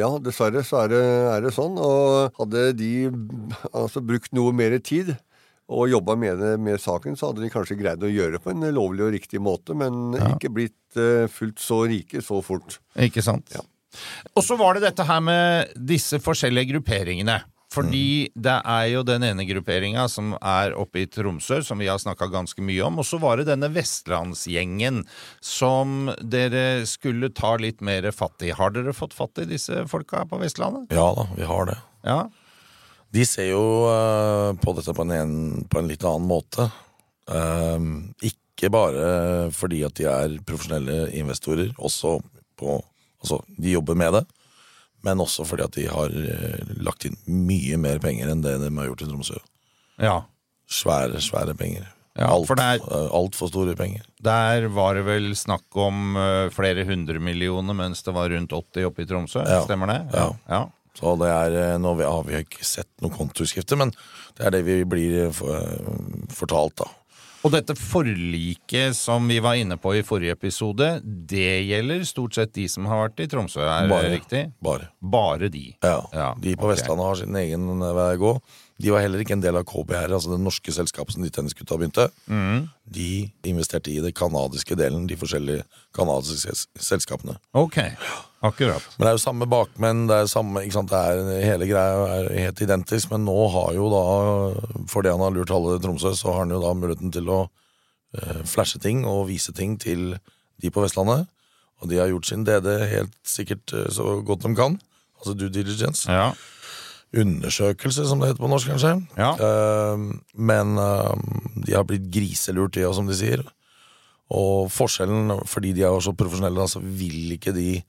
Ja, 0.00 0.10
dessverre 0.22 0.64
så 0.66 0.84
er 0.84 0.94
det, 0.94 1.02
er 1.34 1.44
det 1.44 1.52
sånn. 1.56 1.76
Og 1.80 2.38
hadde 2.40 2.70
de 2.78 2.92
altså, 3.70 4.02
brukt 4.04 4.32
noe 4.36 4.54
mer 4.56 4.78
tid 4.84 5.14
og 5.70 5.86
jobba 5.86 6.16
med, 6.18 6.40
med 6.58 6.80
saken, 6.82 7.14
så 7.14 7.30
hadde 7.30 7.44
de 7.44 7.52
kanskje 7.52 7.78
greid 7.78 8.02
å 8.02 8.10
gjøre 8.10 8.36
det 8.36 8.42
på 8.42 8.50
en 8.50 8.66
lovlig 8.74 9.04
og 9.06 9.12
riktig 9.14 9.38
måte, 9.42 9.76
men 9.78 10.16
ikke 10.18 10.50
blitt 10.50 10.98
uh, 10.98 11.28
fullt 11.30 11.62
så 11.62 11.84
rike 11.86 12.24
så 12.26 12.40
fort. 12.42 12.80
Ikke 12.98 13.22
sant? 13.22 13.52
Ja. 13.54 13.62
Og 14.34 14.42
så 14.46 14.56
var 14.58 14.74
det 14.76 14.88
dette 14.88 15.06
her 15.06 15.22
med 15.22 15.70
disse 15.74 16.18
forskjellige 16.22 16.72
grupperingene. 16.72 17.38
Fordi 17.70 18.30
det 18.34 18.56
er 18.66 18.86
jo 18.90 19.04
den 19.06 19.22
ene 19.22 19.44
grupperinga 19.46 20.08
som 20.10 20.32
er 20.42 20.72
oppe 20.74 21.04
i 21.04 21.06
Tromsø, 21.06 21.60
som 21.62 21.78
vi 21.78 21.86
har 21.86 22.00
snakka 22.02 22.26
ganske 22.32 22.64
mye 22.66 22.82
om. 22.88 22.98
Og 22.98 23.06
så 23.06 23.20
var 23.22 23.38
det 23.38 23.46
denne 23.46 23.68
vestlandsgjengen 23.70 25.04
som 25.40 26.10
dere 26.18 26.82
skulle 26.90 27.30
ta 27.30 27.52
litt 27.62 27.80
mer 27.80 28.10
fatt 28.10 28.42
i. 28.42 28.50
Har 28.58 28.74
dere 28.74 28.92
fått 28.96 29.14
fatt 29.14 29.38
i 29.38 29.46
disse 29.52 29.84
folka 29.90 30.24
på 30.26 30.40
Vestlandet? 30.42 30.90
Ja 30.94 31.08
da, 31.14 31.28
vi 31.38 31.46
har 31.46 31.70
det. 31.70 31.78
Ja. 32.06 32.18
De 33.14 33.24
ser 33.26 33.52
jo 33.52 33.62
uh, 33.86 34.50
på 34.62 34.74
dette 34.76 34.94
på 34.94 35.06
en, 35.06 35.14
en- 35.16 35.64
på 35.70 35.78
en 35.80 35.88
litt 35.90 36.04
annen 36.06 36.26
måte. 36.30 36.66
Eh, 37.30 37.78
ikke 38.26 38.70
bare 38.74 39.50
fordi 39.54 39.84
at 39.86 39.94
de 39.98 40.06
er 40.10 40.34
profesjonelle 40.46 41.04
investorer, 41.22 41.70
også 41.78 42.18
på 42.58 42.80
Altså, 43.20 43.36
de 43.60 43.74
jobber 43.74 43.98
med 44.00 44.14
det. 44.16 44.20
Men 45.06 45.18
også 45.22 45.46
fordi 45.48 45.64
at 45.64 45.72
de 45.78 45.86
har 45.88 46.10
eh, 46.12 46.74
lagt 46.84 47.06
inn 47.08 47.16
mye 47.26 47.78
mer 47.80 47.98
penger 48.02 48.28
enn 48.32 48.42
det 48.44 48.58
de 48.60 48.68
har 48.76 48.90
gjort 48.90 49.02
i 49.06 49.08
Tromsø. 49.08 49.38
Ja. 50.00 50.18
Svære, 50.70 51.20
svære 51.24 51.54
penger. 51.58 51.86
Ja, 52.18 52.26
alt, 52.34 52.46
for 52.50 52.58
det 52.58 52.64
er- 52.66 52.82
eh, 52.84 53.08
Altfor 53.16 53.48
store 53.48 53.74
penger. 53.78 54.02
Der 54.20 54.66
var 54.68 54.94
det 54.94 55.04
vel 55.06 55.30
snakk 55.38 55.64
om 55.78 56.16
eh, 56.16 56.48
flere 56.50 56.84
hundre 56.84 57.18
millioner, 57.22 57.72
mens 57.74 58.02
det 58.02 58.12
var 58.14 58.28
rundt 58.28 58.52
80 58.52 58.84
oppe 58.90 59.02
i 59.02 59.06
Tromsø. 59.06 59.40
Ja. 59.46 59.62
Stemmer 59.64 59.86
det? 59.86 60.00
Ja. 60.12 60.26
ja. 60.50 60.62
Så 60.98 61.14
det 61.20 61.28
er, 61.30 61.78
nå 61.78 61.94
vi- 61.96 62.04
har 62.04 62.22
vi 62.26 62.42
ikke 62.44 62.64
sett 62.66 62.88
noe 63.00 63.10
kontoskifte, 63.14 63.76
men 63.78 63.92
det 64.36 64.46
er 64.46 64.50
det 64.50 64.64
vi 64.66 64.82
blir 64.84 65.30
for- 65.32 66.26
fortalt, 66.34 66.76
da. 66.82 66.88
Og 67.40 67.52
dette 67.54 67.72
forliket 67.78 68.96
som 68.96 69.24
vi 69.30 69.38
var 69.40 69.56
inne 69.56 69.78
på 69.80 69.94
i 69.96 70.02
forrige 70.04 70.34
episode, 70.36 70.88
det 71.02 71.62
gjelder 71.64 72.02
stort 72.08 72.36
sett 72.36 72.52
de 72.56 72.66
som 72.68 72.88
har 72.90 73.06
vært 73.06 73.22
i 73.24 73.28
Tromsø, 73.32 73.62
er 73.64 73.88
det 73.88 74.00
riktig? 74.12 74.42
Bare. 74.60 74.90
Bare 75.00 75.48
de. 75.52 75.70
Ja. 75.80 76.02
Ja, 76.12 76.34
De 76.36 76.52
på 76.52 76.68
okay. 76.68 76.76
Vestlandet 76.76 77.08
har 77.08 77.20
sin 77.22 77.38
egen 77.40 77.70
vei 77.80 78.10
å 78.18 78.20
gå. 78.20 78.34
De 78.80 78.92
var 78.92 79.04
heller 79.04 79.20
ikke 79.20 79.36
en 79.36 79.44
del 79.44 79.56
av 79.60 79.66
KBR, 79.68 80.12
altså 80.12 80.34
det 80.34 80.40
norske 80.40 80.72
selskapet 80.72 81.16
som 81.16 81.24
de 81.24 81.32
tennisgutta 81.32 81.76
begynte. 81.80 82.08
Mm. 82.32 82.68
De 82.88 83.10
investerte 83.48 83.92
i 83.92 84.00
det 84.04 84.14
kanadiske 84.16 84.76
delen, 84.76 85.08
de 85.08 85.18
forskjellige 85.20 85.64
kanadiske 85.96 86.56
selskapene. 86.80 87.36
Ok, 87.56 87.80
akkurat. 88.42 88.84
Men 88.96 89.04
det 89.04 89.10
er 89.10 89.16
jo 89.16 89.22
samme 89.22 89.48
bakmenn, 89.50 90.04
det 90.10 90.18
er 90.22 90.30
samme, 90.30 90.64
ikke 90.64 90.78
sant? 90.78 90.92
Det 90.92 91.00
er, 91.00 91.42
hele 91.44 91.68
greia 91.70 92.04
er 92.18 92.30
helt 92.46 92.62
identisk, 92.64 93.10
men 93.12 93.26
nå 93.28 93.36
har 93.54 93.74
jo 93.76 93.88
da, 93.92 94.04
fordi 94.90 95.12
han 95.12 95.24
har 95.24 95.34
lurt 95.36 95.52
halve 95.54 95.78
Tromsø, 95.82 96.14
så 96.16 96.32
har 96.32 96.44
han 96.44 96.54
jo 96.54 96.62
da 96.62 96.72
muligheten 96.76 97.12
til 97.14 97.28
å 97.32 97.40
eh, 98.16 98.40
flashe 98.48 98.80
ting 98.82 99.04
og 99.08 99.28
vise 99.30 99.54
ting 99.56 99.76
til 99.80 100.14
de 100.60 100.72
på 100.72 100.84
Vestlandet. 100.84 101.28
Og 101.80 101.88
de 101.88 102.00
har 102.00 102.10
gjort 102.12 102.28
sin 102.28 102.44
DD 102.44 102.70
helt 102.90 103.14
sikkert 103.26 103.72
eh, 103.76 103.88
så 103.92 104.18
godt 104.26 104.44
de 104.44 104.54
kan. 104.56 104.80
Altså 105.20 105.36
due 105.36 105.52
diligence. 105.52 106.08
Ja. 106.10 106.32
Undersøkelse, 107.16 108.06
som 108.06 108.20
det 108.20 108.30
heter 108.30 108.44
på 108.44 108.50
norsk, 108.50 108.70
kanskje. 108.70 108.94
Ja. 109.18 109.32
Eh, 109.34 110.04
men 110.34 110.76
eh, 110.78 111.14
de 111.66 111.74
har 111.76 111.86
blitt 111.88 112.10
griselurt, 112.12 112.76
de 112.76 112.86
òg, 112.88 112.94
som 112.96 113.08
de 113.08 113.16
sier. 113.16 113.44
Og 114.30 114.68
forskjellen, 114.70 115.40
fordi 115.50 115.72
de 115.74 115.86
er 115.88 116.04
så 116.04 116.14
profesjonelle, 116.14 116.68
så 116.68 116.78
så 116.78 116.84
vil 116.84 117.34
ikke 117.34 117.56
de 117.56 117.80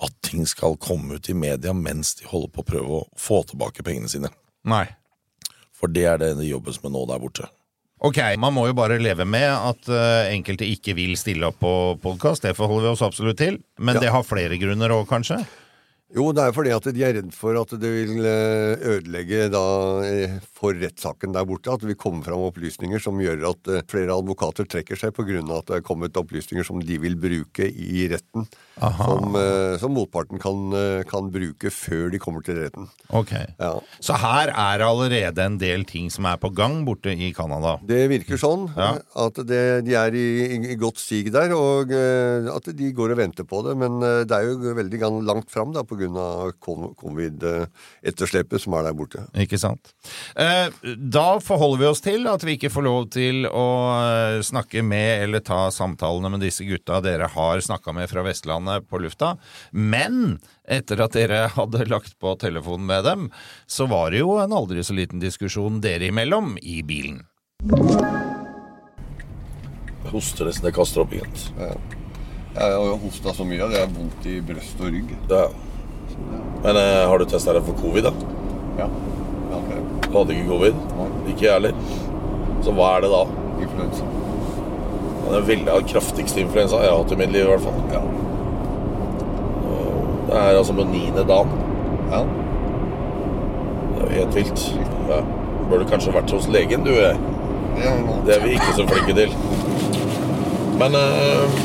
at 0.00 0.14
ting 0.24 0.46
skal 0.48 0.78
komme 0.80 1.18
ut 1.18 1.28
i 1.28 1.34
media 1.36 1.74
mens 1.76 2.14
de 2.20 2.28
holder 2.30 2.52
på 2.54 2.62
å 2.64 2.68
prøve 2.72 2.98
å 3.00 3.06
få 3.20 3.42
tilbake 3.50 3.84
pengene 3.86 4.08
sine. 4.08 4.30
Nei. 4.68 4.86
For 5.76 5.88
det 5.92 6.04
er 6.08 6.20
det 6.20 6.34
det 6.40 6.48
jobbes 6.50 6.82
med 6.84 6.92
nå 6.96 7.06
der 7.08 7.20
borte. 7.22 7.48
Ok, 8.00 8.16
man 8.40 8.54
må 8.56 8.62
jo 8.64 8.72
bare 8.76 8.96
leve 9.00 9.26
med 9.28 9.44
at 9.52 9.88
uh, 9.92 10.24
enkelte 10.32 10.64
ikke 10.64 10.94
vil 10.96 11.18
stille 11.20 11.50
opp 11.50 11.58
på 11.60 11.72
podkast. 12.00 12.46
Det 12.46 12.54
forholder 12.56 12.86
vi 12.88 12.92
oss 12.94 13.02
absolutt 13.04 13.36
til. 13.40 13.58
Men 13.76 13.98
Ja. 13.98 14.06
det 14.06 14.12
har 14.14 14.24
flere 14.24 14.56
grunner 14.60 14.92
òg, 14.96 15.04
kanskje? 15.10 15.42
Jo, 16.16 16.30
det 16.32 16.42
er 16.48 16.54
fordi 16.56 16.72
at 16.74 16.88
de 16.96 17.04
er 17.06 17.12
redd 17.20 17.34
for 17.36 17.54
at 17.60 17.70
det 17.78 17.90
vil 17.92 18.24
eh, 18.24 18.80
ødelegge 18.96 19.44
da 19.52 19.60
eh, 20.08 20.38
for 20.60 20.76
rettssaken 20.76 21.32
der 21.34 21.46
borte. 21.48 21.72
At 21.72 21.84
vi 21.86 21.96
kommer 21.96 22.10
komme 22.10 22.26
fram 22.26 22.42
opplysninger 22.48 23.00
som 23.02 23.20
gjør 23.20 23.44
at 23.50 23.68
eh, 23.70 23.82
flere 23.90 24.14
advokater 24.16 24.64
trekker 24.68 24.96
seg 24.98 25.14
pga. 25.16 25.40
at 25.40 25.66
det 25.68 25.76
er 25.78 25.86
kommet 25.86 26.16
opplysninger 26.16 26.64
som 26.66 26.80
de 26.82 26.98
vil 27.00 27.16
bruke 27.16 27.68
i 27.68 28.08
retten. 28.10 28.46
Som, 28.80 29.36
eh, 29.36 29.76
som 29.80 29.92
motparten 29.92 30.38
kan, 30.40 30.72
eh, 30.72 31.02
kan 31.04 31.30
bruke 31.30 31.70
før 31.70 32.10
de 32.10 32.18
kommer 32.18 32.42
til 32.42 32.56
retten. 32.60 32.88
Ok. 33.10 33.32
Ja. 33.60 33.80
Så 34.00 34.14
her 34.16 34.48
er 34.50 34.78
det 34.78 34.86
allerede 34.86 35.38
en 35.44 35.58
del 35.58 35.84
ting 35.84 36.10
som 36.10 36.24
er 36.26 36.36
på 36.40 36.52
gang 36.54 36.84
borte 36.86 37.12
i 37.12 37.32
Canada. 37.32 37.78
Det 37.86 38.08
virker 38.08 38.38
sånn 38.40 38.70
Ja. 38.76 38.98
at 39.16 39.34
det, 39.46 39.84
de 39.84 39.94
er 39.94 40.14
i, 40.14 40.56
i, 40.72 40.76
godt 40.76 40.98
sig 40.98 41.30
der, 41.30 41.52
og 41.54 41.92
at 41.92 42.76
de 42.76 42.92
går 42.92 43.10
og 43.12 43.18
venter 43.18 43.44
på 43.44 43.62
det. 43.66 43.76
Men 43.76 44.00
det 44.00 44.32
er 44.32 44.42
jo 44.48 44.74
veldig 44.74 45.00
langt 45.24 45.50
fram 45.50 45.72
pga. 45.72 46.52
covid-etterslepet 46.60 48.60
som 48.60 48.72
er 48.74 48.82
der 48.88 48.94
borte. 48.96 49.26
Ikke 49.34 49.58
sant? 49.60 49.92
Eh, 50.36 50.49
da 50.96 51.26
forholder 51.42 51.80
vi 51.80 51.88
oss 51.90 52.02
til 52.04 52.26
at 52.30 52.44
vi 52.46 52.56
ikke 52.56 52.70
får 52.72 52.84
lov 52.86 53.08
til 53.14 53.46
å 53.46 53.66
eh, 53.98 54.38
snakke 54.46 54.82
med 54.86 55.24
eller 55.26 55.44
ta 55.44 55.68
samtalene 55.74 56.32
med 56.32 56.44
disse 56.44 56.66
gutta 56.68 57.00
dere 57.04 57.28
har 57.34 57.62
snakka 57.64 57.94
med 57.96 58.10
fra 58.10 58.24
Vestlandet 58.26 58.88
på 58.90 59.00
lufta. 59.02 59.34
Men 59.70 60.38
etter 60.64 61.02
at 61.04 61.16
dere 61.18 61.46
hadde 61.56 61.88
lagt 61.90 62.18
på 62.22 62.34
telefonen 62.40 62.88
med 62.90 63.06
dem, 63.08 63.30
så 63.66 63.88
var 63.90 64.10
det 64.12 64.22
jo 64.22 64.36
en 64.42 64.54
aldri 64.56 64.84
så 64.86 64.96
liten 64.96 65.22
diskusjon 65.22 65.80
dere 65.84 66.10
imellom 66.10 66.56
i 66.62 66.80
bilen. 66.86 67.22
Hoster 70.10 70.48
nesten 70.48 70.70
jeg 70.70 70.76
kaster 70.76 71.04
opp 71.04 71.12
igjen. 71.14 71.34
Jeg 72.50 72.74
har 72.74 72.96
hosta 73.02 73.34
så 73.34 73.46
mye 73.46 73.62
at 73.62 73.76
jeg 73.76 73.86
har 73.86 73.92
vondt 73.94 74.26
i 74.26 74.40
bryst 74.42 74.80
og 74.82 74.90
rygg. 74.90 75.12
Ja. 75.30 75.44
Men 76.62 76.76
eh, 76.76 77.08
har 77.08 77.18
du 77.18 77.28
testa 77.30 77.54
deg 77.56 77.66
for 77.68 77.78
covid, 77.80 78.10
da? 78.10 78.12
Ja. 78.80 78.90
ja 79.52 79.60
okay. 79.62 79.99
Hadde 80.18 80.34
ikke 80.36 80.50
covid? 80.50 80.80
Ikke 81.30 81.44
jeg 81.46 81.52
heller. 81.52 81.72
Så 82.64 82.74
hva 82.76 82.96
er 82.96 83.06
det 83.06 83.12
da? 83.12 83.22
influensa. 83.60 84.04
Det 85.30 85.36
er 85.36 85.46
veldig 85.46 85.66
den 85.72 85.88
kraftigste 85.92 86.40
influensa 86.42 86.80
jeg 86.82 86.90
har 86.90 87.02
hatt 87.02 87.12
i 87.12 87.18
mitt 87.20 87.32
liv, 87.34 87.44
i 87.44 87.50
hvert 87.50 87.62
fall. 87.62 87.82
Ja. 87.94 88.02
Det 90.30 90.38
er 90.38 90.58
altså 90.58 90.74
på 90.78 90.86
niende 90.86 91.24
dagen. 91.26 91.66
ja. 92.10 92.22
Det 93.90 94.06
er 94.06 94.06
jo 94.06 94.20
helt 94.20 94.36
vilt. 94.36 94.62
Ja. 95.10 95.20
Burde 95.70 95.86
kanskje 95.90 96.14
vært 96.14 96.32
hos 96.34 96.48
legen, 96.50 96.84
du. 96.86 96.90
Det 96.94 97.10
er. 97.10 97.18
Det 98.26 98.36
er 98.36 98.40
vi 98.44 98.54
ikke 98.56 98.74
så 98.76 98.86
flinke 98.88 99.14
til. 99.14 99.34
Men 100.80 100.96
eh, 100.98 101.60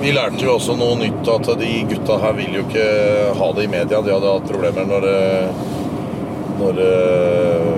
vi 0.00 0.12
lærte 0.12 0.44
jo 0.44 0.56
også 0.56 0.76
noe 0.76 0.98
nytt, 1.00 1.28
at 1.32 1.48
de 1.60 1.70
gutta 1.88 2.18
her 2.22 2.36
vil 2.36 2.58
jo 2.58 2.64
ikke 2.66 2.86
ha 3.38 3.50
det 3.56 3.64
i 3.64 3.70
media. 3.72 4.02
De 4.04 4.12
hadde 4.12 4.34
hatt 4.34 4.50
problemer 4.50 4.88
når 4.88 5.08
eh, 5.12 5.64
Når 6.58 6.80
eh, 6.82 7.77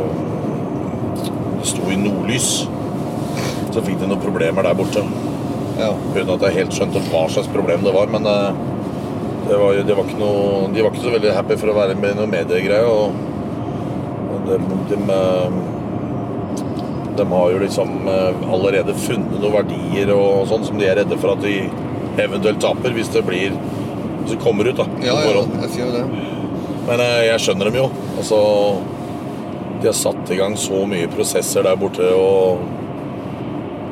i 1.94 1.98
nordlys. 2.00 2.50
Så 3.70 3.82
fikk 3.86 4.00
de 4.00 4.08
noen 4.10 4.22
problemer 4.22 4.66
der 4.66 4.74
borte. 4.78 5.02
Ja. 5.80 5.92
Uten 6.14 6.34
at 6.34 6.42
jeg 6.48 6.56
helt 6.58 6.74
skjønte 6.76 7.02
hva 7.10 7.24
slags 7.32 7.48
problem 7.54 7.84
det 7.86 7.92
var. 7.94 8.10
Men 8.12 8.26
eh, 8.26 8.52
det 9.48 9.58
var, 9.58 9.74
jo- 9.78 9.84
det 9.88 9.96
var 9.98 10.04
ikke 10.08 10.20
noe, 10.20 10.68
de 10.74 10.82
var 10.84 10.90
ikke 10.94 11.04
så 11.06 11.14
veldig 11.16 11.34
happy 11.36 11.56
for 11.60 11.72
å 11.72 11.78
være 11.78 11.96
med 11.98 12.14
i 12.14 12.18
noe 12.20 12.30
mediegreie. 12.30 12.86
Og, 12.90 13.26
de, 14.50 14.56
de, 14.90 14.96
de 17.16 17.26
har 17.32 17.50
jo 17.52 17.58
liksom 17.62 18.08
eh, 18.08 18.52
allerede 18.52 18.94
funnet 19.06 19.38
noen 19.42 19.54
verdier 19.58 20.12
og 20.14 20.46
sånn 20.50 20.64
som 20.66 20.78
de 20.80 20.86
er 20.88 20.96
redde 21.02 21.18
for 21.20 21.34
at 21.34 21.42
de 21.44 21.56
eventuelt 22.20 22.60
taper 22.62 22.94
hvis 22.96 23.10
det 23.14 23.22
blir 23.26 23.54
Hvis 24.20 24.34
det 24.34 24.40
kommer 24.42 24.68
ut, 24.68 24.76
da. 24.76 24.84
Ja, 25.00 25.14
ja, 25.24 25.42
jeg 25.62 25.70
sier 25.72 25.86
jo 25.86 25.92
det. 25.94 26.02
Men 26.88 27.00
eh, 27.00 27.20
jeg 27.30 27.40
skjønner 27.44 27.70
dem 27.70 27.78
jo. 27.80 27.86
Altså, 28.20 28.38
de 29.80 29.88
har 29.88 29.96
satt 29.96 30.30
i 30.30 30.36
gang 30.36 30.56
så 30.60 30.84
mye 30.88 31.08
prosesser 31.12 31.64
der 31.64 31.78
borte 31.80 32.06
og, 32.12 32.62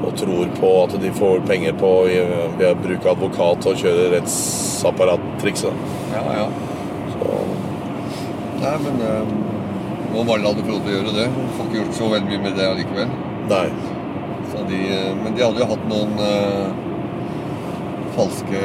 og 0.05 0.17
tror 0.21 0.51
på 0.59 0.73
at 0.85 0.97
de 1.03 1.13
får 1.17 1.45
penger 1.49 1.77
på 1.81 1.93
ved 2.09 2.67
å 2.69 2.75
bruke 2.83 3.13
advokat 3.13 3.69
og 3.71 3.83
kjøre 3.83 4.09
rettsapparat-trikset. 4.17 5.85
Ja, 6.15 6.25
ja. 6.43 6.49
Så 7.15 7.39
Nei, 8.59 8.75
men 8.83 9.05
eh, 9.07 9.37
må 10.13 10.25
bare 10.27 10.43
la 10.43 10.51
det 10.57 10.65
få 10.67 10.75
lov 10.75 10.83
til 10.83 10.91
å 10.91 10.97
gjøre 10.97 11.15
det. 11.15 11.29
Får 11.57 11.69
ikke 11.69 11.79
gjort 11.79 11.99
så 12.01 12.11
veldig 12.11 12.33
mye 12.33 12.45
med 12.49 12.59
det 12.59 12.67
allikevel. 12.73 13.15
nei. 13.53 13.69
Så 14.49 14.65
de, 14.69 14.81
eh, 14.97 15.13
men 15.23 15.37
de 15.37 15.45
hadde 15.45 15.63
jo 15.63 15.69
hatt 15.71 15.85
noen 15.91 16.15
eh, 16.25 16.67
falske 18.17 18.63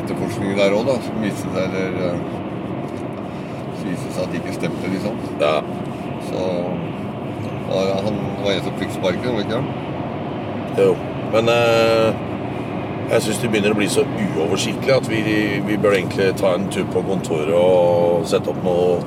etterforskninger 0.00 0.58
der 0.58 0.74
òg, 0.76 0.88
da. 0.88 0.96
Som 1.06 1.22
viste 1.24 1.52
seg 1.54 1.62
eller 1.68 2.00
eh, 2.08 2.18
så 2.26 2.45
viste 3.96 4.12
seg 4.14 4.22
at 4.28 4.32
de 4.36 4.40
ikke 4.44 4.54
stemte, 4.60 4.92
liksom. 4.92 5.18
Ja. 5.40 5.56
Så 6.28 6.46
var 7.66 7.92
han 8.06 8.22
var 8.44 8.52
en 8.54 8.62
som 8.68 8.78
fikk 8.78 8.94
sparken, 8.94 9.32
var 9.32 9.42
det 9.42 9.48
ikke 9.48 9.60
han? 9.60 9.68
Jo. 10.78 10.92
Men 11.32 11.48
eh, 11.50 12.24
jeg 13.10 13.22
syns 13.26 13.40
det 13.42 13.50
begynner 13.50 13.74
å 13.74 13.78
bli 13.80 13.88
så 13.90 14.04
uoversiktlig 14.06 14.92
at 14.94 15.08
vi, 15.10 15.20
vi 15.66 15.76
bør 15.82 15.96
egentlig 15.98 16.30
ta 16.38 16.52
en 16.54 16.68
tur 16.72 16.86
på 16.92 17.02
kontoret 17.06 17.54
og 17.56 18.26
sette 18.30 18.52
opp 18.52 18.62
noe 18.66 18.98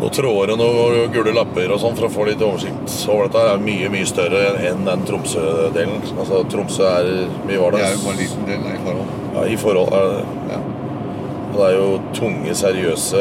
noen 0.00 0.14
tråder 0.16 0.54
og 0.54 0.60
noen 0.62 1.10
gule 1.12 1.32
lapper 1.36 1.68
og 1.74 1.80
sånn 1.82 1.96
for 1.98 2.06
å 2.08 2.12
få 2.14 2.24
litt 2.30 2.40
oversikt 2.40 2.94
over 3.12 3.26
dette. 3.28 3.42
Er 3.52 3.58
mye 3.60 3.90
mye 3.92 4.06
større 4.08 4.44
enn 4.70 4.86
den 4.88 5.02
Tromsø-delen. 5.08 6.00
Altså 6.16 6.40
Tromsø 6.48 6.86
er 6.88 7.10
mye 7.44 7.58
var 7.60 7.76
Det 7.76 7.82
det? 7.82 7.88
er 7.90 7.96
jo 7.98 8.04
bare 8.06 8.14
en 8.14 8.22
liten 8.22 8.46
del 8.48 8.64
i 8.70 8.78
forhold. 8.86 9.10
Ja, 9.34 9.42
I 9.44 9.58
forhold 9.60 9.92
er 9.98 10.06
det 10.06 10.14
det. 10.16 10.54
Ja. 10.54 10.60
Det 11.50 11.60
er 11.66 11.74
jo 11.76 12.00
tunge, 12.14 12.54
seriøse, 12.54 13.20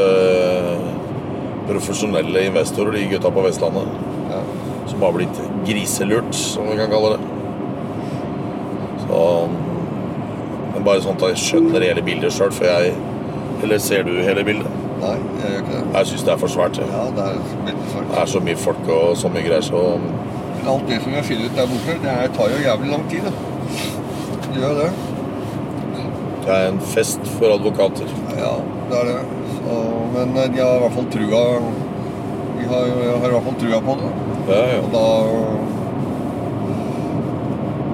profesjonelle 1.70 2.46
investorer, 2.50 2.92
de 2.98 3.08
gutta 3.12 3.30
på 3.34 3.44
Vestlandet, 3.46 3.88
Ja. 4.30 4.42
som 4.88 5.02
har 5.02 5.12
blitt 5.12 5.42
griselurt, 5.68 6.34
som 6.36 6.68
vi 6.70 6.76
kan 6.78 6.90
kalle 6.90 7.18
det. 7.18 7.20
Så 9.08 9.50
Men 10.74 10.84
bare 10.86 11.02
sånn 11.02 11.16
at 11.16 11.22
jeg 11.22 11.36
skjønner 11.36 11.82
hele 11.82 12.02
bildet 12.02 12.32
sjøl, 12.32 12.52
for 12.54 12.66
jeg 12.66 12.94
Eller 13.64 13.78
ser 13.78 14.04
du 14.04 14.12
hele 14.24 14.44
bildet? 14.46 14.68
Nei, 15.02 15.16
jeg 15.42 15.52
gjør 15.52 15.58
ikke 15.60 15.72
det. 15.72 15.84
Jeg 15.98 16.06
syns 16.08 16.24
det 16.24 16.32
er 16.34 16.38
for 16.38 16.48
svært. 16.48 16.78
jeg. 16.78 16.86
Ja, 16.92 17.04
det 17.16 17.24
er 17.26 17.36
veldig 17.66 17.90
svart. 17.92 18.08
Det 18.12 18.22
er 18.22 18.26
så 18.26 18.40
mye 18.40 18.56
folk 18.56 18.88
og 18.88 19.18
så 19.18 19.28
mye 19.34 19.44
greier, 19.44 19.62
så 19.62 20.00
alt 20.70 20.88
det 20.88 21.02
som 21.04 21.12
jeg 21.14 21.26
finner 21.26 21.46
ut 21.46 21.56
der 21.58 21.68
borte, 21.68 21.96
det 22.04 22.12
her 22.12 22.28
tar 22.38 22.48
jo 22.54 22.58
jævlig 22.64 22.92
lang 22.92 23.10
tid, 23.10 23.22
da. 23.28 23.32
Det 24.54 24.62
gjør 24.62 24.74
det. 24.80 24.92
Det 26.46 26.56
er 26.56 26.68
en 26.72 26.80
fest 26.80 27.20
for 27.38 27.54
advokater. 27.54 28.08
Ja, 28.38 28.54
det 28.90 28.98
er 29.02 29.06
det. 29.10 29.20
Så, 29.56 29.78
men 30.16 30.38
eh, 30.38 30.50
de 30.56 30.62
har 30.62 30.76
i 30.76 30.82
hvert 30.86 30.96
fall 30.98 31.10
trua 31.14 31.44
De 32.60 32.68
har, 32.70 32.86
har 33.24 33.28
i 33.28 33.34
hvert 33.34 33.48
fall 33.50 33.60
trua 33.64 33.80
på 33.88 33.96
det. 34.02 34.12
Ja, 34.50 34.62
ja. 34.74 34.80
Og 34.84 34.92
da 34.94 35.06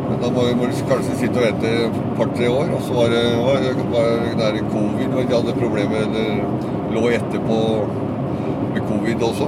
Men 0.10 0.20
da 0.22 0.30
må, 0.36 0.44
vi 0.48 0.68
kanskje 0.90 1.16
sitte 1.20 1.40
og 1.42 1.46
vente 1.48 1.72
et 1.88 1.96
par-tre 2.20 2.50
år. 2.52 2.70
Og 2.78 2.84
så 2.86 2.94
var 2.98 3.10
det, 3.14 3.24
var, 3.46 3.64
det- 3.64 4.38
der 4.40 4.60
covid, 4.72 5.10
og 5.16 5.24
de 5.30 5.36
hadde 5.36 5.56
problemer 5.60 6.06
eller 6.06 6.28
lå 6.96 7.08
etterpå 7.18 7.60
med 8.76 8.82
covid 8.92 9.24
også. 9.30 9.48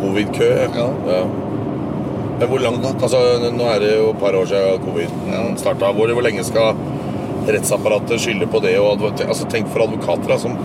Covid-kø. 0.00 0.50
Ja. 0.76 1.22
Men 2.38 2.48
hvor 2.50 2.58
langt 2.58 2.84
altså, 3.02 3.18
Nå 3.54 3.64
er 3.70 3.78
det 3.80 3.92
jo 3.98 4.10
et 4.10 4.18
par 4.20 4.34
år 4.36 4.44
siden 4.50 4.82
covid 4.84 5.10
Ja. 5.30 5.42
starta. 5.56 5.92
Hvor, 5.92 6.12
hvor 6.12 6.22
lenge 6.22 6.44
skal 6.44 6.74
rettsapparatet 7.50 8.22
skylder 8.22 8.50
på 8.50 8.60
det? 8.64 8.76
Og, 8.80 9.04
altså, 9.26 9.48
tenk 9.50 9.68
for 9.72 9.84
advokater 9.86 10.34
da, 10.34 10.38
som 10.40 10.58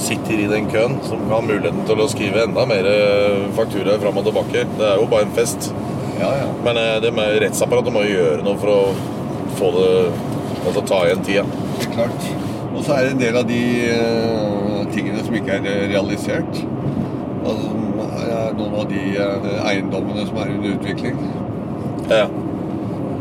sitter 0.00 0.40
i 0.40 0.48
den 0.50 0.68
køen, 0.70 0.96
som 1.04 1.22
har 1.30 1.44
muligheten 1.44 1.84
til 1.88 2.00
å 2.00 2.08
skrive 2.10 2.44
enda 2.46 2.64
mer 2.68 2.86
eh, 2.88 3.46
fakturaer 3.56 4.00
fram 4.02 4.20
og 4.20 4.26
tilbake. 4.28 4.64
Det 4.78 4.86
er 4.86 5.00
jo 5.00 5.08
bare 5.10 5.28
en 5.28 5.34
fest. 5.36 5.70
Ja, 6.20 6.30
ja. 6.40 6.48
Men 6.64 6.80
eh, 6.80 6.96
det 7.04 7.12
med 7.16 7.38
rettsapparatet 7.44 7.94
må 7.94 8.04
jo 8.06 8.16
gjøre 8.16 8.44
noe 8.46 8.60
for 8.60 8.74
å 8.74 8.82
få 9.60 9.72
det 9.76 9.94
Altså 10.60 10.82
ta 10.84 10.96
igjen 11.06 11.22
tida. 11.24 11.42
Det 11.78 11.86
er 11.86 11.92
klart. 11.94 12.24
Og 12.76 12.82
så 12.84 12.92
er 12.92 13.06
det 13.06 13.12
en 13.14 13.22
del 13.22 13.36
av 13.40 13.46
de 13.48 13.60
uh, 13.96 14.82
tingene 14.92 15.22
som 15.24 15.38
ikke 15.38 15.54
er 15.56 15.86
realisert. 15.88 16.58
Altså, 17.48 17.70
noen 18.58 18.76
av 18.82 18.84
de 18.90 19.00
uh, 19.16 19.48
eiendommene 19.70 20.26
som 20.28 20.36
er 20.42 20.52
under 20.58 20.74
utvikling. 20.76 21.16
Ja. 22.12 22.26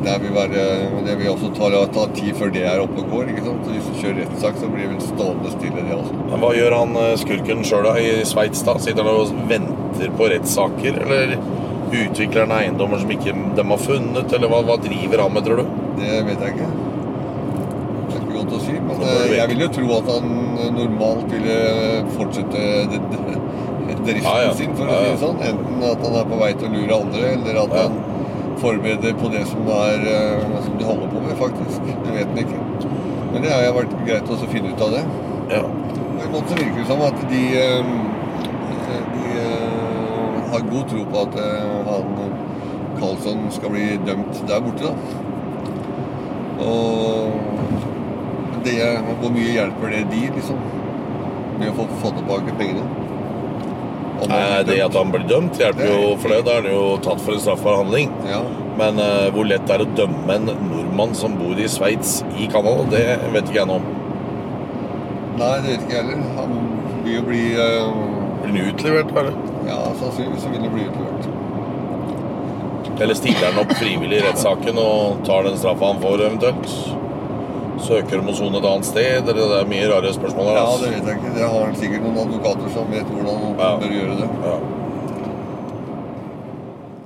Det 0.03 0.13
vil, 0.23 0.31
være, 0.31 0.65
det 1.05 1.15
vil 1.19 1.27
også 1.33 1.49
ta, 1.57 1.69
ta 1.93 2.03
tid 2.15 2.35
før 2.39 2.51
det 2.55 2.61
er 2.69 2.79
oppe 2.83 3.01
og 3.03 3.09
går. 3.11 3.31
ikke 3.33 3.43
sant? 3.45 3.65
Så 3.67 3.73
Hvis 3.75 3.87
du 3.89 3.97
kjører 4.01 4.19
rettssak, 4.23 4.59
så 4.61 4.69
blir 4.71 4.85
det 4.85 4.91
vel 4.93 5.01
stående 5.03 5.51
stille, 5.53 5.83
det 5.89 5.95
også. 5.97 6.19
Men 6.31 6.43
Hva 6.43 6.51
gjør 6.55 6.75
han 6.77 6.95
eh, 7.03 7.15
skurken 7.19 7.63
sjøl 7.67 7.89
i 7.99 8.11
Sveits? 8.29 8.61
da? 8.67 8.77
Sitter 8.79 9.03
han 9.03 9.19
og 9.25 9.41
venter 9.51 10.13
på 10.19 10.29
rettssaker? 10.31 11.01
Eller 11.03 11.35
utvikler 11.89 12.45
han 12.47 12.55
eiendommer 12.59 13.01
som 13.01 13.11
ikke 13.11 13.33
de 13.57 13.65
har 13.73 13.81
funnet? 13.83 14.31
Eller 14.37 14.51
hva, 14.53 14.61
hva 14.69 14.77
driver 14.85 15.25
han 15.25 15.35
med, 15.35 15.47
tror 15.49 15.61
du? 15.63 15.75
Det 15.99 16.15
vet 16.29 16.45
jeg 16.47 16.55
ikke. 16.55 16.69
Det 18.09 18.15
er 18.15 18.21
ikke 18.23 18.35
godt 18.39 18.55
å 18.55 18.61
si. 18.63 18.75
Men 18.87 19.03
eh, 19.09 19.25
jeg 19.35 19.51
vil 19.51 19.65
jo 19.65 19.71
tro 19.79 19.87
at 19.99 20.11
han 20.15 20.31
eh, 20.63 20.69
normalt 20.79 21.27
ville 21.35 21.59
fortsette 22.15 22.63
det- 22.93 23.03
det- 23.11 23.25
driften 23.99 24.53
sin, 24.55 24.71
for 24.77 24.87
å 24.87 24.95
si 24.95 25.09
det 25.11 25.19
sånn. 25.19 25.39
Enten 25.43 25.81
at 25.83 26.03
han 26.07 26.15
er 26.21 26.27
på 26.29 26.37
vei 26.39 26.53
til 26.55 26.69
å 26.69 26.71
lure 26.77 26.99
andre, 27.03 27.33
eller 27.35 27.57
at 27.65 27.73
Ja. 27.75 27.87
Han 28.59 28.67
forbereder 28.67 29.13
på 29.13 29.29
det 29.29 29.45
som, 29.47 29.67
er, 29.67 29.99
eh, 30.15 30.63
som 30.63 30.77
de 30.77 30.85
holder 30.85 31.07
på 31.07 31.19
med, 31.19 31.35
faktisk. 31.37 31.81
Det 32.05 32.11
vet 32.13 32.27
en 32.27 32.37
ikke. 32.37 32.59
Men 33.33 33.43
det 33.43 33.51
har 33.51 33.61
jeg 33.63 33.75
vært 33.75 33.95
greit 34.07 34.29
å 34.29 34.49
finne 34.51 34.73
ut 34.73 34.81
av 34.81 34.91
det. 34.91 35.03
Ja. 35.53 35.61
På 35.63 36.25
en 36.25 36.33
måte 36.33 36.57
virker 36.57 36.79
det 36.81 36.87
som 36.89 37.01
at 37.05 37.21
de, 37.29 37.43
eh, 37.55 37.91
de 39.15 39.23
eh, 39.45 40.51
har 40.51 40.69
god 40.71 40.89
tro 40.91 41.05
på 41.05 41.23
at 41.23 41.39
han 41.87 42.35
Karlsson 42.99 43.45
skal 43.51 43.71
bli 43.71 43.97
dømt 44.05 44.41
der 44.47 44.59
borte, 44.59 44.83
da. 44.83 44.93
Og 46.65 47.31
det, 48.65 48.79
hvor 49.21 49.31
mye 49.31 49.53
hjelper 49.55 49.93
det 49.93 50.07
de, 50.11 50.25
liksom? 50.35 50.59
Med 51.59 51.71
å 51.71 51.77
få, 51.77 51.87
få 52.01 52.11
tilbake 52.17 52.57
pengene? 52.59 52.98
Nei, 54.27 54.63
det 54.67 54.79
at 54.83 54.95
han 54.97 55.11
blir 55.13 55.23
dømt, 55.29 55.59
hjelper 55.61 55.87
jo 55.87 55.99
for 56.19 56.33
det. 56.33 56.41
Da 56.47 56.57
er 56.57 56.65
han 56.65 56.73
jo 56.73 56.83
tatt 57.05 57.21
for 57.23 57.35
en 57.35 57.43
straffbar 57.43 57.79
handling. 57.79 58.11
Ja. 58.27 58.41
Men 58.79 58.99
uh, 58.99 59.27
hvor 59.35 59.47
lett 59.47 59.65
det 59.67 59.75
er 59.77 59.83
å 59.85 59.93
dømme 59.97 60.35
en 60.35 60.45
nordmann 60.49 61.15
som 61.17 61.37
bor 61.39 61.59
i 61.59 61.67
Sveits 61.71 62.19
i 62.35 62.47
Canada, 62.51 62.83
det 62.91 63.05
vet 63.33 63.45
ikke 63.49 63.61
jeg 63.61 63.69
noe 63.71 63.79
om. 63.79 63.87
Nei, 65.39 65.55
det 65.63 65.69
vet 65.71 65.81
ikke 65.85 65.95
jeg 65.95 66.03
heller. 66.03 66.19
Han 66.39 66.49
vil 67.05 67.13
jo 67.15 67.23
bli 67.27 67.43
uh... 67.55 67.89
Blir 68.39 68.53
han 68.55 68.71
utlevert, 68.71 69.11
eller? 69.19 69.35
Ja, 69.67 69.79
sannsynligvis 69.99 70.43
så 70.43 70.49
vil 70.53 70.63
han 70.63 70.73
bli 70.75 70.83
utlevert. 70.89 71.23
Eller 72.99 73.15
stiller 73.15 73.45
han 73.47 73.59
opp 73.61 73.71
frivillig 73.79 74.17
i 74.19 74.23
rettssaken 74.25 74.79
og 74.81 75.21
tar 75.27 75.47
den 75.47 75.59
straffa 75.59 75.93
han 75.93 76.01
får, 76.03 76.17
eventuelt? 76.27 76.98
Søker 77.85 78.19
om 78.21 78.29
å 78.31 78.35
sone 78.37 78.59
et 78.59 78.67
annet 78.69 78.87
sted? 78.89 79.23
Eller 79.23 79.39
det 79.53 79.61
er 79.61 79.71
mye 79.71 79.87
rare 79.91 80.11
spørsmål 80.15 80.51
her. 80.51 80.59
Ja, 80.59 80.65
altså. 80.67 80.85
det 80.85 80.97
vet 80.97 81.09
jeg 81.09 81.21
ikke. 81.21 81.33
Det 81.37 81.47
har 81.53 81.73
sikkert 81.79 82.05
noen 82.05 82.21
advokater 82.25 82.75
som 82.75 82.93
vet 82.93 83.15
hvordan 83.15 83.41
man 83.45 83.57
Ja. 83.59 83.71
bør 83.79 83.97
gjøre 83.99 84.19
det. 84.19 84.29
Ja. 84.49 84.59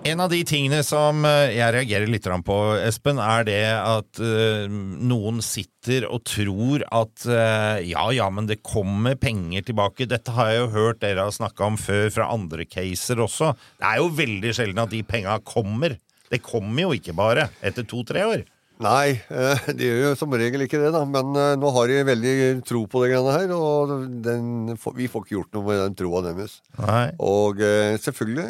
En 0.03 0.19
av 0.19 0.27
de 0.33 0.41
tingene 0.43 0.81
som 0.83 1.23
eh, 1.23 1.53
jeg 1.55 1.71
reagerer 1.77 2.09
litt 2.11 2.25
på, 2.43 2.55
Espen, 2.83 3.21
er 3.23 3.45
det 3.47 3.61
at 3.71 4.19
eh, 4.19 4.65
noen 4.67 5.39
sitter 5.39 6.03
og 6.09 6.25
tror 6.27 6.83
at 6.91 7.23
eh, 7.23 7.85
ja, 7.87 8.03
ja, 8.11 8.27
men 8.29 8.49
det 8.49 8.59
kommer 8.67 9.15
penger 9.15 9.63
tilbake. 9.63 10.09
Dette 10.11 10.35
har 10.35 10.51
jeg 10.51 10.59
jo 10.59 10.71
hørt 10.75 10.99
dere 10.99 11.23
har 11.23 11.31
snakka 11.31 11.69
om 11.69 11.79
før 11.79 12.11
fra 12.11 12.27
andre 12.35 12.67
caser 12.67 13.23
også. 13.23 13.53
Det 13.79 13.87
er 13.93 14.01
jo 14.03 14.11
veldig 14.19 14.51
sjelden 14.59 14.83
at 14.83 14.91
de 14.91 14.99
penga 15.07 15.37
kommer. 15.47 15.95
Det 16.27 16.41
kommer 16.43 16.83
jo 16.83 16.97
ikke 16.97 17.15
bare 17.15 17.47
etter 17.63 17.87
to-tre 17.87 18.27
år. 18.27 18.43
Nei, 18.81 19.13
eh, 19.29 19.67
de 19.77 19.85
gjør 19.85 19.99
jo 20.01 20.13
som 20.17 20.33
regel 20.33 20.65
ikke 20.65 20.79
det, 20.81 20.89
da. 20.95 21.03
Men 21.05 21.35
eh, 21.37 21.53
nå 21.59 21.69
har 21.75 21.89
de 21.91 21.99
veldig 22.07 22.35
tro 22.67 22.83
på 22.89 23.03
det 23.03 23.11
greiene 23.13 23.35
her, 23.35 23.53
og 23.55 23.93
den, 24.25 24.73
vi 24.97 25.09
får 25.11 25.25
ikke 25.25 25.35
gjort 25.37 25.57
noe 25.57 25.67
med 25.67 25.81
den 25.83 25.97
troa 25.99 26.23
deres. 26.25 26.57
Nei. 26.81 27.05
Og 27.23 27.61
eh, 27.63 27.93
selvfølgelig, 28.01 28.47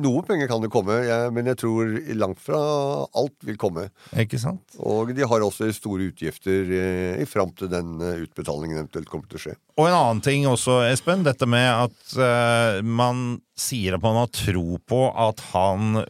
noe 0.00 0.24
penger 0.28 0.50
kan 0.50 0.62
det 0.64 0.72
komme, 0.72 1.00
men 1.34 1.50
jeg 1.50 1.60
tror 1.64 1.90
langt 2.20 2.42
fra 2.44 2.60
alt 3.18 3.36
vil 3.46 3.58
komme. 3.60 3.88
Ikke 4.20 4.40
sant? 4.40 4.78
Og 4.78 5.12
de 5.16 5.26
har 5.26 5.44
også 5.44 5.70
store 5.74 6.10
utgifter 6.12 6.70
i 7.20 7.26
fram 7.28 7.52
til 7.56 7.70
den 7.72 7.98
utbetalingen 8.00 8.80
eventuelt 8.80 9.10
kommer 9.10 9.30
til 9.30 9.40
å 9.40 9.44
skje. 9.48 9.56
Og 9.80 9.88
en 9.88 9.96
annen 9.96 10.22
ting 10.24 10.46
også, 10.48 10.80
Espen. 10.88 11.24
Dette 11.26 11.48
med 11.48 11.68
at 11.68 12.84
man 12.86 13.40
sier 13.58 13.96
at 13.96 14.04
man 14.04 14.22
har 14.22 14.32
tro 14.32 14.78
på 14.88 15.02
at 15.10 15.42
han 15.52 16.00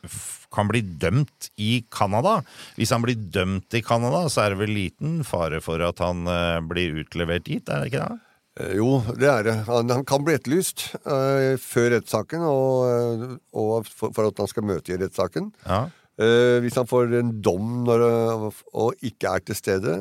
kan 0.55 0.71
bli 0.71 0.83
dømt 0.83 1.51
i 1.61 1.85
Canada. 1.93 2.41
Hvis 2.79 2.93
han 2.95 3.05
blir 3.05 3.19
dømt 3.19 3.77
i 3.77 3.83
Canada, 3.87 4.25
så 4.31 4.45
er 4.45 4.55
det 4.55 4.63
vel 4.65 4.75
liten 4.75 5.21
fare 5.27 5.63
for 5.65 5.83
at 5.87 6.03
han 6.03 6.27
eh, 6.31 6.59
blir 6.67 6.99
utlevert 7.05 7.47
dit, 7.47 7.63
er 7.69 7.85
det 7.85 7.93
ikke 7.93 8.09
det? 8.09 8.19
Eh, 8.61 8.75
Jo, 8.81 8.91
det 9.15 9.31
er 9.31 9.47
det. 9.47 9.57
Han, 9.71 9.95
han 9.95 10.05
kan 10.09 10.25
bli 10.27 10.35
etterlyst 10.37 10.89
uh, 11.07 11.55
før 11.63 11.95
rettssaken, 11.97 12.43
og, 12.45 13.39
og 13.55 13.89
for, 13.89 14.13
for 14.17 14.29
at 14.29 14.43
han 14.43 14.51
skal 14.51 14.67
møte 14.67 14.95
i 14.95 14.99
rettssaken. 15.01 15.53
Ja. 15.67 15.87
Uh, 16.21 16.59
hvis 16.61 16.77
han 16.77 16.89
får 16.91 17.15
en 17.21 17.31
dom 17.41 17.81
når, 17.87 18.05
og, 18.51 18.65
og 18.75 19.07
ikke 19.07 19.31
er 19.33 19.47
til 19.47 19.57
stede, 19.57 19.95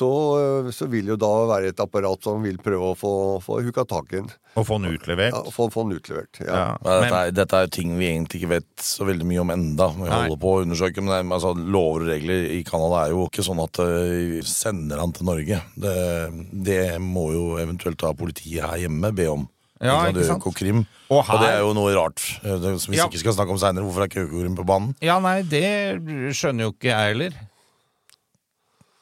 så, 0.00 0.08
eh, 0.40 0.70
så 0.72 0.88
vil 0.90 1.12
jo 1.12 1.16
da 1.20 1.28
være 1.50 1.70
et 1.74 1.80
apparat 1.84 2.24
som 2.24 2.40
vil 2.42 2.56
prøve 2.62 2.90
å 2.90 2.96
få, 2.98 3.12
få 3.44 3.60
huka 3.66 3.84
tak 3.88 4.14
i 4.14 4.22
den. 4.22 4.30
Og 4.58 4.64
få 4.66 4.80
den 4.80 4.96
utlevert. 4.96 5.36
Ja, 5.36 5.42
få, 5.54 5.68
få 5.70 5.84
den 5.86 6.00
utlevert. 6.00 6.40
Ja. 6.42 6.56
Ja. 6.80 6.96
Dette, 7.04 7.20
er, 7.20 7.34
dette 7.36 7.60
er 7.66 7.70
ting 7.70 7.92
vi 8.00 8.08
egentlig 8.10 8.40
ikke 8.42 8.54
vet 8.56 8.82
så 8.82 9.06
veldig 9.06 9.28
mye 9.28 9.44
om 9.44 9.52
enda. 9.54 9.90
Vi 9.94 10.08
Nei. 10.08 10.16
holder 10.24 10.40
på 10.42 10.54
å 10.56 10.64
undersøke, 10.64 11.04
men 11.04 11.14
er, 11.20 11.28
altså, 11.36 11.52
Lover 11.54 12.08
og 12.08 12.10
regler 12.14 12.48
i 12.56 12.64
Canada 12.66 13.04
er 13.04 13.14
jo 13.14 13.28
ikke 13.28 13.44
sånn 13.46 13.60
at 13.62 13.78
uh, 13.84 14.40
sender 14.48 14.98
han 15.04 15.12
til 15.14 15.28
Norge. 15.30 15.60
Det, 15.86 15.94
det 16.66 16.82
må 17.04 17.28
jo 17.36 17.44
eventuelt 17.62 18.00
da 18.02 18.10
politiet 18.16 18.64
her 18.66 18.86
hjemme 18.88 19.12
be 19.14 19.28
om. 19.30 19.46
Ja, 19.80 19.94
ikke 20.10 20.26
sant? 20.28 20.42
Økokrim. 20.42 20.82
Og 21.08 21.22
Og, 21.24 21.38
det 21.40 21.54
er 21.54 21.62
jo 21.62 21.70
noe 21.72 21.92
rart, 21.96 22.20
eh, 22.44 22.66
som 22.76 22.92
vi 22.92 22.98
Ja. 22.98 23.06
ikke 23.08 23.22
skal 23.22 23.32
snakke 23.38 23.54
om 23.54 23.60
seinere. 23.62 23.86
Hvorfor 23.86 24.04
er 24.04 24.10
ikke 24.10 24.26
Økokrim 24.26 24.58
på 24.58 24.66
banen? 24.68 24.90
ja, 25.00 25.16
nei, 25.24 25.38
det 25.48 25.62
skjønner 26.36 26.66
jo 26.68 26.74
ikke 26.74 26.90
jeg 26.90 27.14
heller. 27.14 27.38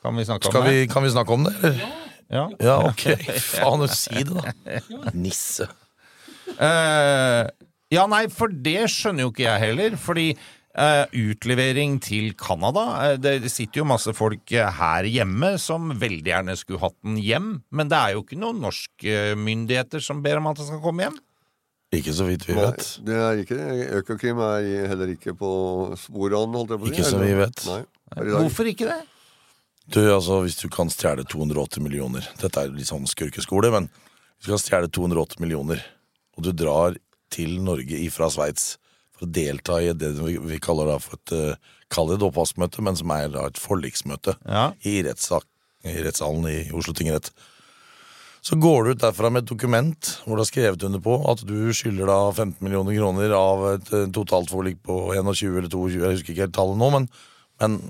Kan 0.03 0.17
vi 0.19 0.25
snakke 0.29 0.47
Skal 0.51 0.61
om 0.63 0.69
det? 0.69 0.75
vi, 0.77 0.87
kan 0.93 1.03
vi 1.05 1.11
snakke 1.15 1.35
om 1.35 1.49
det, 1.49 1.55
eller? 1.63 1.81
Ja. 2.29 2.45
Ja, 2.61 2.77
ok. 2.91 3.07
Faen, 3.41 3.87
si 3.89 4.23
det, 4.29 4.37
da. 4.37 5.11
Nisse. 5.17 5.65
Eh, 6.61 7.49
ja, 7.95 8.05
nei, 8.11 8.27
for 8.33 8.53
det 8.53 8.83
skjønner 8.93 9.25
jo 9.27 9.33
ikke 9.33 9.47
jeg 9.47 9.63
heller. 9.65 9.97
Fordi 10.01 10.27
eh, 10.35 11.05
utlevering 11.17 11.97
til 12.05 12.35
Canada 12.39 12.85
eh, 13.07 13.17
Det 13.21 13.51
sitter 13.53 13.81
jo 13.83 13.89
masse 13.89 14.13
folk 14.17 14.53
eh, 14.53 14.69
her 14.81 15.09
hjemme 15.09 15.55
som 15.63 15.89
veldig 15.99 16.29
gjerne 16.35 16.57
skulle 16.61 16.83
hatt 16.85 16.99
den 17.07 17.17
hjem. 17.23 17.49
Men 17.73 17.89
det 17.91 17.99
er 18.03 18.15
jo 18.19 18.25
ikke 18.27 18.41
noen 18.41 18.61
norske 18.65 19.19
myndigheter 19.41 20.05
som 20.05 20.23
ber 20.25 20.41
om 20.43 20.51
at 20.53 20.61
den 20.61 20.69
skal 20.71 20.85
komme 20.85 21.09
hjem. 21.09 21.19
Ikke 21.97 22.13
så 22.13 22.27
vidt 22.29 22.43
vi 22.45 22.53
vet. 22.53 22.83
det 23.09 23.17
er 23.17 23.39
ikke 23.41 23.57
det. 23.57 23.85
Økokrim 24.03 24.41
er 24.45 24.67
heller 24.91 25.09
ikke 25.15 25.33
på 25.33 25.51
sporene, 25.97 26.53
holdt 26.61 26.75
jeg 26.75 26.83
på 26.83 26.85
å 26.85 26.91
si. 26.91 26.99
Ikke 26.99 27.07
som 27.09 27.23
eller? 27.25 27.47
vet. 27.47 27.63
Nei, 27.71 27.79
per 28.13 28.27
i 28.27 28.35
dag. 28.35 28.43
Hvorfor 28.45 28.69
ikke 28.69 28.91
det? 28.91 28.99
Du, 29.89 30.01
altså, 30.13 30.43
Hvis 30.45 30.59
du 30.61 30.69
kan 30.73 30.91
stjele 30.93 31.25
280 31.25 31.83
millioner 31.85 32.27
Dette 32.41 32.61
er 32.61 32.75
litt 32.75 32.91
sånn 32.91 33.09
skurkeskole, 33.09 33.71
men 33.73 33.89
hvis 34.39 34.47
du 34.47 34.53
kan 34.53 34.61
stjele 34.63 34.91
280 34.95 35.41
millioner, 35.43 35.81
og 36.37 36.45
du 36.47 36.53
drar 36.55 36.95
til 37.35 37.57
Norge 37.65 37.97
ifra 37.99 38.29
Sveits 38.31 38.77
for 39.17 39.27
å 39.27 39.33
delta 39.35 39.81
i 39.83 39.91
det 39.99 40.13
vi 40.21 40.61
kaller 40.63 40.93
da 40.93 40.99
for 41.03 41.19
et 41.19 41.35
uh, 41.35 41.75
Kall 41.91 42.11
det 42.11 42.19
et 42.19 42.27
oppvaskmøte, 42.29 42.85
men 42.85 42.99
som 43.01 43.11
er 43.17 43.31
da 43.33 43.47
et 43.49 43.59
forliksmøte 43.59 44.37
Ja. 44.45 44.69
i, 44.85 44.99
rettssak, 45.03 45.47
i 45.89 45.97
rettssalen 46.05 46.45
i 46.53 46.59
Oslo 46.77 46.93
tingrett. 46.95 47.33
Så 48.45 48.59
går 48.61 48.85
du 48.85 48.91
ut 48.93 49.01
derfra 49.03 49.31
med 49.33 49.43
et 49.43 49.51
dokument 49.51 50.11
hvor 50.23 50.37
du 50.37 50.43
har 50.45 50.51
skrevet 50.51 50.85
under 50.87 51.01
på 51.03 51.17
at 51.33 51.43
du 51.49 51.73
skylder 51.75 52.07
da 52.13 52.19
15 52.31 52.61
millioner 52.61 52.95
kroner 52.95 53.35
av 53.35 53.65
et 53.73 53.89
totalt 54.15 54.53
forlik 54.53 54.79
på 54.85 55.01
21 55.17 55.57
eller 55.63 55.73
22, 55.73 55.97
jeg 55.97 56.19
husker 56.19 56.35
ikke 56.35 56.47
helt 56.47 56.59
tallet 56.61 56.79
nå, 56.79 56.93
men, 56.95 57.09
men 57.65 57.81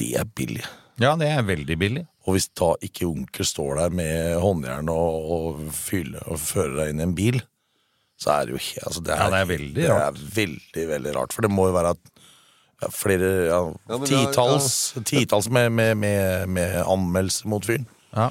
det 0.00 0.12
er 0.20 0.28
billig. 0.28 0.64
Ja, 1.00 1.14
det 1.18 1.28
er 1.32 1.44
veldig 1.46 1.76
billig. 1.80 2.04
Og 2.26 2.36
hvis 2.36 2.48
da 2.58 2.72
ikke 2.84 3.08
onkel 3.08 3.46
står 3.46 3.80
der 3.80 3.94
med 3.98 4.36
håndjern 4.42 4.90
og, 4.92 5.30
og, 5.36 5.62
fyller, 5.74 6.22
og 6.30 6.38
fører 6.42 6.76
deg 6.82 6.92
inn 6.92 7.02
i 7.02 7.06
en 7.08 7.16
bil, 7.18 7.40
så 8.22 8.36
er 8.36 8.46
det 8.46 8.54
jo 8.54 8.60
ikke 8.60 8.84
altså 8.86 9.02
det, 9.02 9.14
er, 9.14 9.22
Ja, 9.24 9.30
det 9.32 9.40
er 9.40 9.48
veldig 9.50 9.74
det 9.80 9.88
er 9.96 10.20
veldig, 10.36 10.84
veldig 10.92 11.16
rart. 11.16 11.34
For 11.34 11.46
det 11.46 11.50
må 11.50 11.66
jo 11.70 11.74
være 11.74 11.96
at 11.96 12.12
ja, 12.82 12.92
flere 12.94 13.32
ja, 13.48 13.58
Ja, 13.90 13.98
titalls, 14.06 14.70
titalls 15.08 15.50
med, 15.50 15.72
med, 15.74 15.96
med, 15.98 16.48
med 16.54 16.78
anmeldelser 16.84 17.50
mot 17.50 17.66
fyren. 17.66 17.88
Ja. 18.14 18.30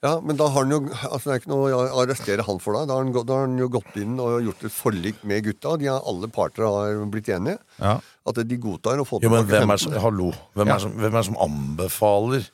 Ja, 0.00 0.14
men 0.24 0.38
da 0.40 0.46
har 0.48 0.64
han 0.64 0.72
jo 0.72 0.78
altså 0.88 1.28
Det 1.28 1.32
er 1.34 1.40
ikke 1.42 1.50
noe 1.52 1.72
å 1.76 1.80
arrestere 2.00 2.44
han 2.46 2.60
for 2.62 2.76
da. 2.76 2.86
Da 2.88 2.96
har 2.96 3.04
han, 3.04 3.12
da 3.12 3.36
har 3.36 3.44
han 3.44 3.58
jo 3.60 3.68
gått 3.72 3.98
inn 4.00 4.16
og 4.22 4.38
gjort 4.46 4.64
et 4.64 4.72
forlik 4.74 5.20
med 5.28 5.44
gutta. 5.44 5.74
De 5.80 5.90
har, 5.90 6.00
alle 6.08 6.30
parter 6.32 6.64
har 6.64 7.02
blitt 7.12 7.28
enige. 7.30 7.60
Ja. 7.76 7.98
At 8.30 8.40
de 8.48 8.56
godtar 8.62 9.02
å 9.02 9.06
få 9.08 9.20
Jo, 9.22 9.30
men 9.32 9.44
tilbake 9.44 9.60
hvem 9.60 9.74
er, 9.74 9.82
som, 9.84 9.92
hallo, 10.04 10.30
hvem, 10.56 10.70
Ja. 10.70 10.74
er 10.78 10.84
som, 10.86 10.92
hvem 11.02 11.18
er 11.20 11.26
som 11.28 11.36
anbefaler 11.46 12.48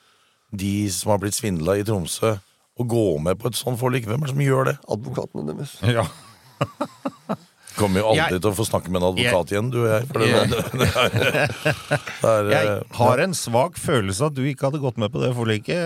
de 0.57 0.75
som 0.95 1.11
har 1.13 1.19
blitt 1.23 1.37
svindla 1.37 1.77
i 1.79 1.85
Tromsø, 1.87 2.37
å 2.77 2.85
gå 2.87 3.07
med 3.25 3.39
på 3.41 3.49
et 3.51 3.57
sånt 3.59 3.79
forlik? 3.81 4.05
Hvem 4.09 4.23
er 4.23 4.27
det 4.31 4.35
som 4.35 4.45
gjør 4.45 4.65
det? 4.73 4.77
Advokatene 4.97 5.53
deres. 5.53 5.77
ja. 5.97 6.07
Kommer 7.77 8.01
jo 8.01 8.07
aldri 8.15 8.33
Jeg- 8.33 8.41
til 8.41 8.51
å 8.51 8.57
få 8.57 8.65
snakke 8.65 8.89
med 8.89 9.03
en 9.03 9.09
advokat 9.11 9.51
igjen, 9.53 9.67
du 9.71 9.83
og 9.83 9.89
jeg. 9.91 10.07
For 10.09 10.19
det, 10.19 10.29
det, 10.49 10.61
det 10.81 10.87
er, 10.97 11.11
det 12.23 12.31
er, 12.31 12.51
Jeg 12.55 12.69
eh, 12.73 12.95
har 12.97 13.23
en 13.27 13.35
svak 13.37 13.77
følelse 13.77 14.31
at 14.31 14.37
du 14.39 14.43
ikke 14.49 14.71
hadde 14.71 14.81
gått 14.81 14.97
med 15.03 15.13
på 15.13 15.21
det 15.21 15.35
forliket, 15.37 15.77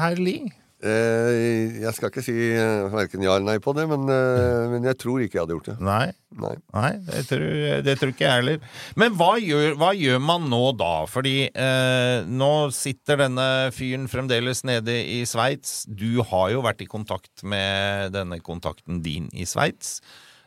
herr 0.00 0.16
Lie. 0.16 0.48
Eh, 0.84 1.78
jeg 1.80 1.96
skal 1.96 2.10
ikke 2.10 2.22
si 2.24 2.34
eh, 2.52 2.90
verken 2.92 3.22
ja 3.24 3.38
eller 3.38 3.54
nei 3.54 3.60
på 3.62 3.72
det, 3.76 3.86
men, 3.88 4.04
eh, 4.12 4.64
men 4.68 4.84
jeg 4.84 4.98
tror 5.00 5.22
ikke 5.24 5.38
jeg 5.38 5.44
hadde 5.46 5.56
gjort 5.56 5.70
det. 5.70 5.76
Nei. 5.84 6.10
Nei. 6.34 6.52
Nei, 6.74 6.90
det 7.06 7.22
tror, 7.30 7.46
det 7.86 7.94
tror 8.00 8.12
ikke 8.12 8.26
jeg 8.26 8.40
heller. 8.42 8.68
Men 9.00 9.14
hva 9.16 9.30
gjør, 9.40 9.78
hva 9.80 9.92
gjør 9.96 10.20
man 10.20 10.48
nå 10.50 10.62
da? 10.76 10.92
Fordi 11.08 11.36
eh, 11.48 12.26
nå 12.26 12.52
sitter 12.74 13.22
denne 13.22 13.48
fyren 13.72 14.10
fremdeles 14.12 14.64
nede 14.68 14.98
i 15.14 15.22
Sveits. 15.30 15.84
Du 15.88 16.20
har 16.26 16.52
jo 16.52 16.64
vært 16.66 16.84
i 16.84 16.90
kontakt 16.90 17.46
med 17.46 18.12
denne 18.16 18.42
kontakten 18.44 19.00
din 19.04 19.30
i 19.32 19.48
Sveits. 19.48 20.00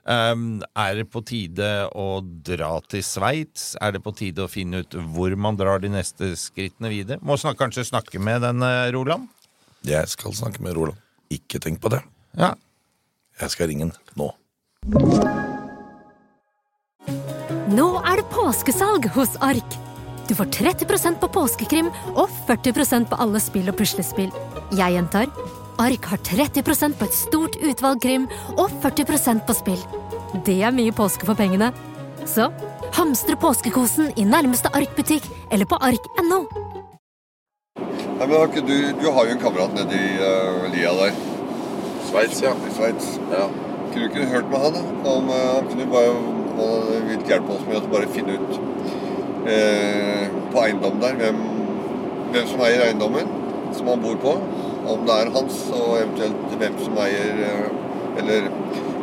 Um, 0.08 0.62
er 0.80 1.02
det 1.02 1.10
på 1.12 1.20
tide 1.28 1.68
å 1.92 2.22
dra 2.24 2.78
til 2.88 3.02
Sveits? 3.04 3.74
Er 3.84 3.98
det 3.98 4.00
på 4.06 4.14
tide 4.16 4.46
å 4.46 4.52
finne 4.52 4.86
ut 4.86 4.96
hvor 5.12 5.34
man 5.36 5.58
drar 5.60 5.82
de 5.84 5.92
neste 5.92 6.32
skrittene 6.40 6.94
videre? 6.94 7.20
Må 7.20 7.36
snak, 7.36 7.58
kanskje 7.60 7.90
snakke 7.90 8.22
med 8.24 8.46
denne 8.46 8.70
Roland? 8.96 9.28
Jeg 9.88 10.12
skal 10.12 10.36
snakke 10.36 10.64
med 10.64 10.76
Roland. 10.76 11.00
Ikke 11.32 11.60
tenk 11.64 11.80
på 11.84 11.92
det. 11.92 12.02
Ja. 12.38 12.54
Jeg 13.42 13.54
skal 13.54 13.70
ringe 13.72 13.88
han 13.88 13.94
nå. 14.20 14.32
Nå 17.68 17.88
er 18.02 18.20
det 18.20 18.28
påskesalg 18.34 19.08
hos 19.16 19.36
Ark. 19.44 19.78
Du 20.28 20.34
får 20.36 20.50
30% 20.52 21.22
på 21.22 21.30
påskekrim 21.32 21.92
og 22.16 22.28
40% 22.50 23.08
på 23.08 23.20
alle 23.24 23.40
spill 23.44 23.70
og 23.72 23.78
puslespill. 23.80 24.32
Jeg 24.76 24.98
gjentar 24.98 25.32
Ark 25.80 26.08
har 26.10 26.20
30% 26.26 26.98
på 26.98 27.06
et 27.06 27.16
stort 27.16 27.58
utvalg 27.62 28.02
krim 28.04 28.26
og 28.58 28.72
40% 28.84 29.46
på 29.48 29.56
spill. 29.56 29.84
Det 30.48 30.58
er 30.66 30.76
mye 30.76 30.96
påske 30.96 31.28
for 31.28 31.38
pengene. 31.38 31.70
Så 32.28 32.50
hamstre 32.98 33.38
påskekosen 33.40 34.12
i 34.18 34.26
nærmeste 34.28 34.74
Ark-butikk 34.76 35.28
eller 35.52 35.70
på 35.70 35.80
ark.no. 35.80 36.42
Nei, 38.18 38.26
men 38.26 38.40
har 38.40 38.48
ikke 38.50 38.66
du, 38.66 38.78
du 38.98 39.04
har 39.14 39.28
jo 39.28 39.34
en 39.36 39.42
kamerat 39.42 39.74
nede 39.78 39.94
i 39.94 40.14
eh, 40.26 40.64
lia 40.74 40.90
der, 40.98 41.18
Sveits, 42.08 42.40
ja. 42.42 42.56
i 42.66 42.72
Sveits. 42.74 43.12
ja. 43.30 43.44
Kunne 43.92 44.08
du 44.08 44.10
ikke 44.10 44.30
hørt 44.32 44.50
med 44.50 44.64
han, 44.64 44.74
da? 44.74 45.12
Om 45.12 45.30
uh, 45.30 45.36
han 45.56 45.68
kunne 45.70 45.86
bare 45.92 46.16
han 46.58 47.06
villet 47.10 47.30
hjelpe 47.30 47.54
oss 47.54 47.68
med 47.68 47.78
å 47.78 47.92
bare 47.92 48.10
finne 48.16 48.40
ut 48.40 48.58
uh, 49.46 50.26
på 50.50 50.64
eiendommen 50.64 51.04
der 51.04 51.22
hvem, 51.22 51.40
hvem 52.34 52.50
som 52.50 52.66
eier 52.66 52.88
eiendommen 52.88 53.32
som 53.78 53.94
han 53.94 54.02
bor 54.02 54.18
på. 54.26 54.36
Om 54.90 55.06
det 55.06 55.22
er 55.22 55.34
hans, 55.38 55.64
og 55.78 55.96
eventuelt 56.02 56.60
hvem 56.62 56.78
som 56.82 57.02
eier 57.06 57.42
uh, 57.46 57.66
Eller 58.18 58.50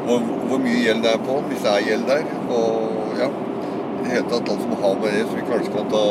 hvor, 0.09 0.23
hvor 0.51 0.59
mye 0.59 0.81
gjeld 0.83 1.05
det 1.07 1.13
er 1.15 1.23
på 1.23 1.39
han, 1.39 1.51
hvis 1.53 1.63
det 1.63 1.75
er 1.77 1.91
gjeld 1.93 2.09
der. 2.11 2.31
Og 2.51 3.19
ja, 3.23 3.31
i 3.31 4.01
det 4.01 4.17
hele 4.17 4.31
tatt 4.33 4.57
alt 4.57 4.67
som 4.67 4.79
har 4.83 5.03
med 5.05 5.15
det, 5.21 5.27
så 5.29 5.39
vi 5.39 5.51
kanskje 5.53 5.77
kan 5.79 5.93
ta 5.95 6.07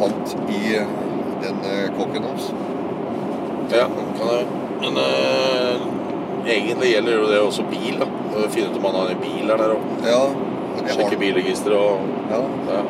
pant 0.00 0.34
i 0.50 0.78
den 1.42 1.60
kokken 1.62 1.96
kåken 1.98 2.28
hans. 2.30 2.50
Ja, 3.72 3.86
kan 4.18 4.30
jeg. 4.32 4.46
Men 4.80 4.96
uh, 4.96 5.88
egentlig 6.46 6.92
gjelder 6.92 7.18
jo 7.18 7.26
det 7.32 7.40
også 7.42 7.66
bil. 7.70 7.98
da 8.00 8.46
Finne 8.52 8.70
ut 8.70 8.78
om 8.78 8.86
han 8.88 9.00
har 9.00 9.12
en 9.12 9.20
bil 9.22 9.50
der 9.50 9.74
oppe. 9.74 9.98
Ja, 10.06 10.22
Sjekke 10.88 11.18
bilregisteret 11.20 11.76
og 11.76 12.00
Ja. 12.30 12.40
ja. 12.72 12.82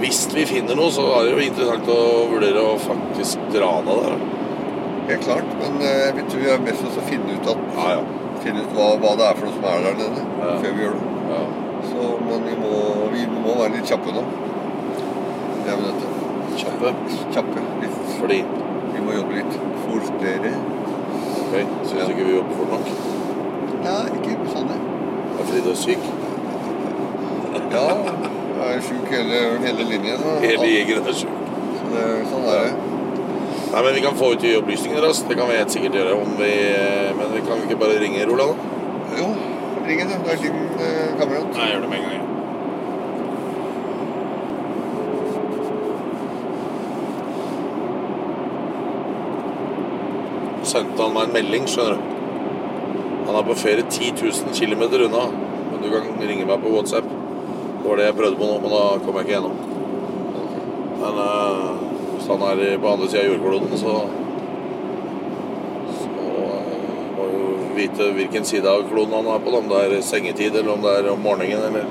Hvis 0.00 0.26
vi 0.34 0.44
finner 0.46 0.76
noe, 0.76 0.92
så 0.92 1.02
er 1.16 1.24
det 1.24 1.32
jo 1.32 1.44
interessant 1.44 1.88
å 1.88 2.00
vurdere 2.30 2.62
å 2.62 2.74
faktisk 2.80 3.46
dra 3.54 3.70
ned 3.84 4.02
der. 4.04 4.16
Helt 5.08 5.24
klart, 5.24 5.52
men 5.60 5.78
eh, 5.86 6.10
vi 6.16 6.24
tror 6.28 6.42
vi 6.42 6.50
er 6.52 6.64
mest 6.66 6.84
å 7.00 7.04
finne 7.08 7.36
ut, 7.38 7.48
at, 7.52 7.62
Ja, 7.78 7.86
ja. 7.96 8.02
finne 8.44 8.64
ut 8.66 8.74
hva, 8.76 8.90
hva 9.00 9.14
det 9.18 9.28
er 9.30 9.38
for 9.38 9.48
noe 9.48 9.56
som 9.56 9.68
er 9.70 9.86
der 9.86 9.96
nede, 10.02 10.26
Ja. 10.42 10.56
før 10.62 10.76
vi 10.76 10.84
gjør 10.84 10.98
det. 10.98 11.14
ja. 11.32 11.40
Så, 11.86 12.10
men 12.28 12.44
vi 12.50 12.56
må, 12.60 12.74
vi 13.14 13.26
må 13.32 13.56
være 13.60 13.72
litt 13.76 13.88
kjappe 13.88 14.12
nå. 14.12 14.24
Det 15.64 15.72
er 15.72 15.76
vel 15.80 15.88
dette. 15.88 16.25
Kjappe. 16.56 16.92
Kjappe. 17.34 17.64
Litt. 17.82 17.98
Fordi 18.20 18.38
Vi 18.96 19.00
må 19.04 19.12
jobbe 19.12 19.34
litt 19.36 19.56
fortere. 19.84 20.52
Ok, 21.46 21.56
syns 21.86 22.06
du 22.06 22.12
ikke 22.14 22.24
vi 22.30 22.36
jobber 22.36 22.56
fort 22.60 22.70
nok? 22.72 22.86
Nei, 23.84 24.04
ikke 24.18 24.36
bestandig. 24.44 24.78
Det 24.80 25.42
er 25.42 25.50
fordi 25.50 25.60
du 25.66 25.70
er 25.70 25.78
syk? 25.82 26.06
Ja, 27.76 27.84
jeg 28.56 28.76
er 28.78 28.82
sjuk 28.88 29.10
hele, 29.12 29.40
hele 29.66 29.84
linjen. 29.90 30.22
Så, 30.22 30.34
Hele 30.42 30.70
jegeren 30.72 31.10
er 31.12 31.18
syk. 31.20 31.34
så 31.80 31.90
det, 31.92 32.06
sånn 32.32 32.48
er 32.54 32.62
det. 32.64 32.72
Nei, 33.74 33.82
men 33.82 33.94
Vi 33.98 34.02
kan 34.06 34.16
få 34.16 34.32
ut 34.32 34.40
de 34.46 34.54
opplysningene 34.62 35.02
raskt. 35.04 35.28
Det 35.28 35.36
kan 35.38 35.50
vi 35.50 35.58
helt 35.60 35.74
sikkert 35.76 35.98
gjøre. 36.00 36.14
om 36.22 36.32
vi... 36.40 36.50
Men 37.20 37.34
vi 37.36 37.44
kan 37.50 37.62
ikke 37.66 37.78
bare 37.84 38.00
ringe 38.00 38.24
Roland? 38.30 38.64
Jo, 39.20 39.28
ring 39.86 40.00
henne. 40.02 40.22
Det 40.24 40.32
er 40.32 40.42
din 40.46 40.56
eh, 40.80 41.12
kamerat. 41.20 41.52
Nei, 41.52 41.66
jeg 41.68 41.74
gjør 41.76 41.84
det 41.84 41.90
med 41.92 41.98
en 41.98 42.08
gang. 42.08 42.14
jeg. 42.16 42.22
Sendte 50.76 51.00
han 51.00 51.14
meg 51.14 51.30
en 51.30 51.32
melding, 51.32 51.62
skjønner 51.72 51.96
du. 51.96 52.00
Han 53.26 53.36
er 53.38 53.44
på 53.46 53.54
ferie 53.56 53.84
10 53.88 54.10
000 54.20 54.52
km 54.52 54.82
unna. 55.06 55.22
Men 55.70 55.78
du 55.80 55.86
kan 55.88 56.10
ringe 56.20 56.44
meg 56.44 56.60
på 56.60 56.72
WhatsApp. 56.74 57.06
Det 57.06 57.86
var 57.86 57.96
det 57.96 58.08
jeg 58.10 58.16
prøvde 58.18 58.36
på 58.36 58.48
nå, 58.50 58.58
men 58.60 58.74
da 58.74 58.82
kom 59.00 59.16
jeg 59.16 59.24
ikke 59.24 59.32
gjennom. 59.32 59.56
Men 61.00 61.14
øh, 61.22 61.70
hvis 62.12 62.28
han 62.28 62.44
er 62.50 62.60
på 62.82 62.92
andre 62.92 63.08
sida 63.08 63.22
av 63.22 63.30
jordkloden, 63.30 63.72
så 63.80 63.94
eh, 67.24 67.64
vite 67.80 68.12
hvilken 68.20 68.44
side 68.52 68.68
av 68.68 68.84
kloden 68.90 69.16
han 69.16 69.32
er 69.32 69.44
på. 69.48 69.56
Om 69.62 69.72
det 69.72 69.82
er 69.86 70.04
sengetid, 70.04 70.52
eller 70.52 70.76
om 70.76 70.84
det 70.84 70.92
er 70.98 71.12
om 71.14 71.24
morgenen, 71.24 71.64
eller 71.70 71.88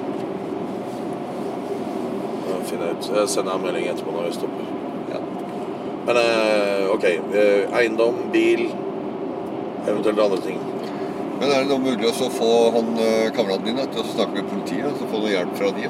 jeg 2.76 2.91
ut. 2.91 3.13
Jeg 3.17 3.30
sender 3.34 3.58
en 3.58 3.65
melding 3.65 3.89
etterpå 3.89 4.13
når 4.13 4.30
vi 4.30 4.39
stopper. 4.41 4.75
Men 6.06 6.18
eh, 6.22 6.94
ok. 6.94 7.04
eh, 7.34 7.78
Eiendom, 7.80 8.15
bil, 8.34 8.68
eventuelt 9.88 10.20
andre 10.20 10.41
ting. 10.44 10.60
Men 11.39 11.52
er 11.52 11.63
det 11.65 11.70
noe 11.72 11.82
mulig 11.84 12.08
å 12.08 12.30
få 12.32 12.52
han 12.76 12.91
eh, 13.02 13.32
kameraten 13.36 13.72
din 13.72 13.82
til 13.91 14.04
å 14.04 14.12
snakke 14.13 14.38
med 14.38 14.52
politiet? 14.52 15.00
Så 15.00 15.10
få 15.12 15.24
noe 15.24 15.34
hjelp 15.34 15.56
fra 15.58 15.72
de? 15.76 15.89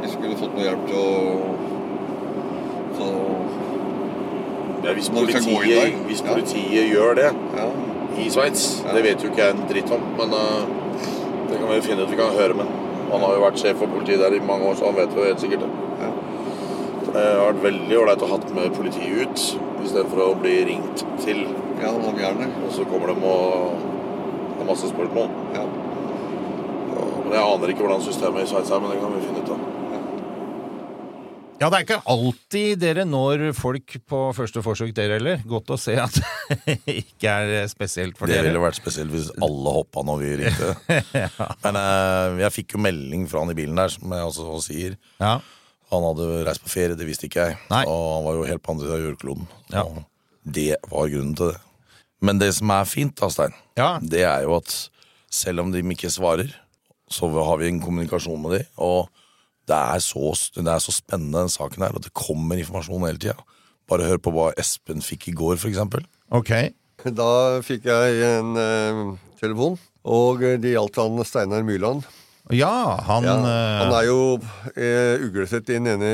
Hvis 0.00 0.16
du 0.16 0.22
kunne 0.24 0.40
fått 0.40 0.56
noe 0.56 0.66
hjelp 0.66 0.88
til 0.88 0.98
å 1.00 1.10
så, 2.94 3.10
Ja, 4.84 4.92
hvis 4.92 5.08
politiet, 5.08 5.44
der. 5.48 5.92
hvis 6.06 6.22
Ja. 6.22 6.82
gjør 6.92 7.14
det 7.16 7.30
ja. 7.56 7.68
i 8.20 8.28
Sveits, 8.30 8.84
det 8.94 9.02
vet 9.02 9.22
jo 9.22 9.30
ikke 9.30 9.42
jeg 9.42 9.54
en 9.54 9.62
dritt 9.70 9.90
om, 9.90 10.02
men 10.18 10.34
uh, 10.34 10.66
det 11.50 11.58
kan 11.58 11.70
vi 11.70 11.80
finne 11.80 12.02
ut. 12.04 12.10
Vi 12.10 12.16
kan 12.16 12.36
høre 12.36 12.54
med 12.54 12.68
han. 12.68 12.74
Han 13.12 13.20
har 13.20 13.34
jo 13.34 13.40
vært 13.46 13.58
sjef 13.62 13.80
for 13.80 13.86
politiet 13.86 14.20
der 14.20 14.36
i 14.36 14.42
mange 14.44 14.68
år, 14.68 14.76
så 14.76 14.90
han 14.90 14.96
vet 14.98 15.16
jo 15.16 15.24
helt 15.24 15.40
sikkert 15.40 15.64
det. 15.64 15.83
Ja. 17.14 17.20
Det 17.20 17.38
har 17.38 17.52
vært 17.52 17.62
veldig 17.64 17.98
ålreit 18.02 18.22
å 18.26 18.30
hatt 18.34 18.48
med 18.56 18.74
politiet 18.74 19.22
ut, 19.22 19.44
istedenfor 19.84 20.22
å 20.26 20.40
bli 20.40 20.56
ringt 20.72 21.04
til. 21.22 21.44
ja, 21.80 21.92
var 21.92 22.18
gjerne. 22.18 22.48
Og 22.66 22.72
så 22.74 22.84
kommer 22.90 23.12
de 23.12 23.14
og 23.22 24.58
har 24.58 24.66
masse 24.66 24.88
spørsmål. 24.90 25.30
Ja. 25.54 25.62
Og- 25.62 27.24
Men 27.24 27.32
Jeg 27.32 27.42
aner 27.54 27.68
ikke 27.72 27.82
hvordan 27.86 28.02
systemet 28.02 28.42
i 28.42 28.46
Sveits 28.50 28.70
er, 28.70 28.80
men 28.80 28.90
det 28.90 29.00
kan 29.00 29.12
vi 29.14 29.26
finne 29.26 29.42
ut 29.44 29.50
av. 29.50 29.70
Ja, 31.60 31.68
det 31.70 31.78
er 31.78 31.84
ikke 31.86 32.02
alltid 32.10 32.80
dere 32.82 33.04
når 33.06 33.54
folk 33.54 33.94
på 34.10 34.34
første 34.34 34.60
forsøk, 34.60 34.92
dere 34.92 35.14
heller. 35.20 35.38
Godt 35.46 35.70
å 35.70 35.78
se 35.78 35.94
at 35.96 36.12
det 36.66 36.80
ikke 36.84 37.30
er 37.30 37.68
spesielt 37.70 38.18
for 38.18 38.26
Det 38.26 38.36
dere. 38.40 38.48
ville 38.50 38.60
vært 38.60 38.74
spesielt 38.80 39.10
hvis 39.14 39.30
alle 39.40 39.72
hoppa 39.72 40.02
når 40.04 40.18
vi 40.20 40.32
ringte. 40.42 40.74
Men 41.64 41.76
eh, 41.78 42.42
jeg 42.42 42.52
fikk 42.58 42.74
jo 42.74 42.82
melding 42.82 43.28
fra 43.30 43.40
han 43.44 43.50
i 43.54 43.54
bilen 43.54 43.76
der, 43.78 43.88
som 43.94 44.10
jeg 44.10 44.26
også 44.26 44.58
sier. 44.66 44.96
Ja. 45.22 45.38
Han 45.94 46.06
hadde 46.10 46.44
reist 46.48 46.62
på 46.64 46.72
ferie, 46.72 46.96
det 46.98 47.06
visste 47.08 47.28
ikke 47.28 47.48
jeg. 47.48 47.58
Nei. 47.70 47.84
Og 47.90 48.02
han 48.16 48.26
var 48.26 48.38
jo 48.38 48.48
helt 48.48 48.62
på 48.64 48.74
andre 48.74 48.86
siden 48.88 48.98
av 48.98 49.06
jordkloden. 49.08 49.46
Ja. 49.72 49.84
Og 49.84 50.02
det 50.58 50.68
var 50.90 51.08
grunnen 51.12 51.34
til 51.38 51.52
det. 51.52 51.60
Men 52.24 52.38
det 52.40 52.50
som 52.56 52.70
er 52.72 52.84
fint, 52.88 53.14
da, 53.20 53.28
Stein, 53.32 53.54
Ja. 53.76 53.98
det 54.00 54.22
er 54.24 54.42
jo 54.46 54.56
at 54.56 54.72
selv 55.30 55.60
om 55.64 55.72
de 55.74 55.82
ikke 55.82 56.10
svarer, 56.12 56.52
så 57.10 57.28
har 57.28 57.58
vi 57.60 57.68
en 57.68 57.80
kommunikasjon 57.82 58.40
med 58.42 58.58
de, 58.58 58.62
Og 58.78 59.08
det 59.68 59.76
er, 59.76 59.98
så, 60.00 60.32
det 60.56 60.66
er 60.68 60.80
så 60.82 60.92
spennende, 60.92 61.44
den 61.44 61.52
saken 61.52 61.82
her, 61.84 61.94
at 61.96 62.02
det 62.04 62.12
kommer 62.16 62.56
informasjon 62.60 63.04
hele 63.06 63.18
tida. 63.20 63.36
Bare 63.88 64.04
hør 64.08 64.18
på 64.20 64.32
hva 64.32 64.50
Espen 64.60 65.00
fikk 65.04 65.28
i 65.28 65.36
går, 65.36 65.56
for 65.60 65.68
eksempel. 65.68 66.04
Ok. 66.32 66.50
Da 67.04 67.60
fikk 67.64 67.84
jeg 67.88 68.20
en 68.24 68.56
eh, 68.56 69.00
telefon, 69.40 69.76
og 70.04 70.40
det 70.40 70.72
gjaldt 70.74 70.96
han 71.00 71.20
Steinar 71.28 71.64
Myrland. 71.66 72.04
Ja, 72.52 73.00
han, 73.06 73.24
Ja, 73.24 73.38
eh, 73.40 73.78
han 73.80 73.94
er 73.96 74.04
jo 74.04 74.18
eh, 74.76 75.22
uglesett 75.24 75.70
i 75.70 75.78
den 75.78 75.88
ene 75.94 76.10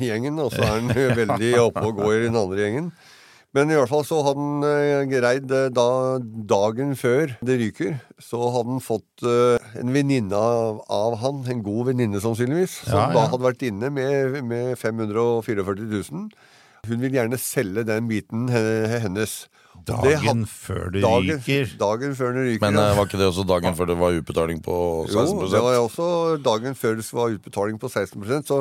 gjengen, 0.00 0.38
og 0.40 0.54
så 0.54 0.64
er 0.64 0.78
han 0.78 0.88
veldig 1.20 1.52
oppe 1.66 1.84
og 1.84 2.00
går 2.00 2.14
i 2.16 2.24
den 2.30 2.40
andre 2.40 2.64
gjengen. 2.64 2.90
Men 3.56 3.70
i 3.72 3.76
hvert 3.78 3.88
fall 3.88 4.04
så 4.04 4.18
hadde 4.24 4.42
han 4.42 4.64
eh, 4.68 5.06
greid 5.08 5.52
eh, 5.54 5.68
da 5.72 5.86
dagen 6.50 6.92
før 6.98 7.32
det 7.46 7.56
ryker, 7.62 7.94
så 8.20 8.40
hadde 8.52 8.74
han 8.74 8.84
fått 8.84 9.24
eh, 9.24 9.68
en 9.80 9.94
venninne 9.94 10.36
av, 10.36 10.82
av 10.92 11.16
han, 11.22 11.40
en 11.48 11.62
god 11.64 11.92
venninne 11.92 12.20
sannsynligvis, 12.20 12.82
som 12.84 12.98
Ja, 12.98 13.06
ja. 13.06 13.14
da 13.16 13.24
hadde 13.32 13.46
vært 13.46 13.64
inne 13.64 13.88
med, 13.92 14.36
med 14.44 14.74
544 14.80 15.64
000. 15.88 16.26
Hun 16.86 17.00
vil 17.02 17.16
gjerne 17.16 17.40
selge 17.40 17.86
den 17.88 18.10
biten 18.10 18.44
hennes. 18.52 19.46
Dagen 19.86 20.42
had- 20.42 20.48
før 20.50 20.90
det 20.92 21.02
dagen, 21.04 21.38
ryker. 21.38 21.70
dagen 21.78 22.16
før 22.18 22.32
det 22.34 22.42
ryker. 22.48 22.64
Men 22.66 22.74
ja. 22.80 22.88
eh, 22.90 22.96
var 22.98 23.06
ikke 23.06 23.20
det 23.20 23.28
også 23.30 23.44
dagen 23.46 23.76
før 23.78 23.86
det 23.92 23.96
var 24.00 24.18
utbetaling 24.18 24.60
på 24.64 24.76
16 25.06 25.14
Jo, 25.14 25.48
det 25.52 25.62
var 25.62 25.78
også 25.84 26.08
dagen 26.42 26.74
før 26.74 26.98
det 26.98 27.06
var 27.12 27.36
utbetaling 27.36 27.78
på 27.82 27.90
16% 27.92 28.50
så 28.50 28.60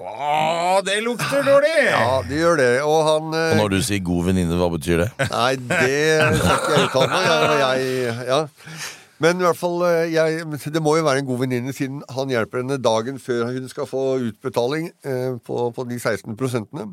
Å, 0.00 0.78
det 0.86 0.94
lukter 1.04 1.42
dårlig! 1.44 1.74
ja, 1.90 2.22
det 2.24 2.38
gjør 2.40 2.56
det. 2.56 2.70
Og 2.88 3.00
han 3.04 3.34
eh, 3.36 3.50
Og 3.52 3.58
når 3.64 3.74
du 3.74 3.82
sier 3.84 4.00
god 4.00 4.30
venninne, 4.30 4.56
hva 4.56 4.70
betyr 4.72 5.02
det? 5.04 5.10
Nei, 5.28 5.50
det 5.60 6.38
skal 6.38 6.56
ikke 6.56 6.72
jeg 6.78 6.86
uttale 6.86 7.10
meg. 7.12 7.28
Jeg, 7.60 7.90
jeg, 8.06 8.30
ja. 8.30 8.40
Men 9.20 9.40
i 9.40 9.44
hvert 9.44 9.58
fall, 9.58 9.82
eh, 9.84 10.12
jeg, 10.14 10.46
det 10.72 10.80
må 10.82 10.94
jo 10.96 11.04
være 11.04 11.20
en 11.20 11.28
god 11.28 11.42
venninne, 11.42 11.74
siden 11.76 12.00
han 12.08 12.30
hjelper 12.32 12.62
henne 12.62 12.78
dagen 12.80 13.18
før 13.20 13.50
hun 13.52 13.66
skal 13.68 13.88
få 13.88 14.04
utbetaling 14.30 14.88
eh, 15.04 15.34
på, 15.44 15.66
på 15.76 15.84
de 15.90 15.98
16 16.00 16.38
prosentene. 16.40 16.86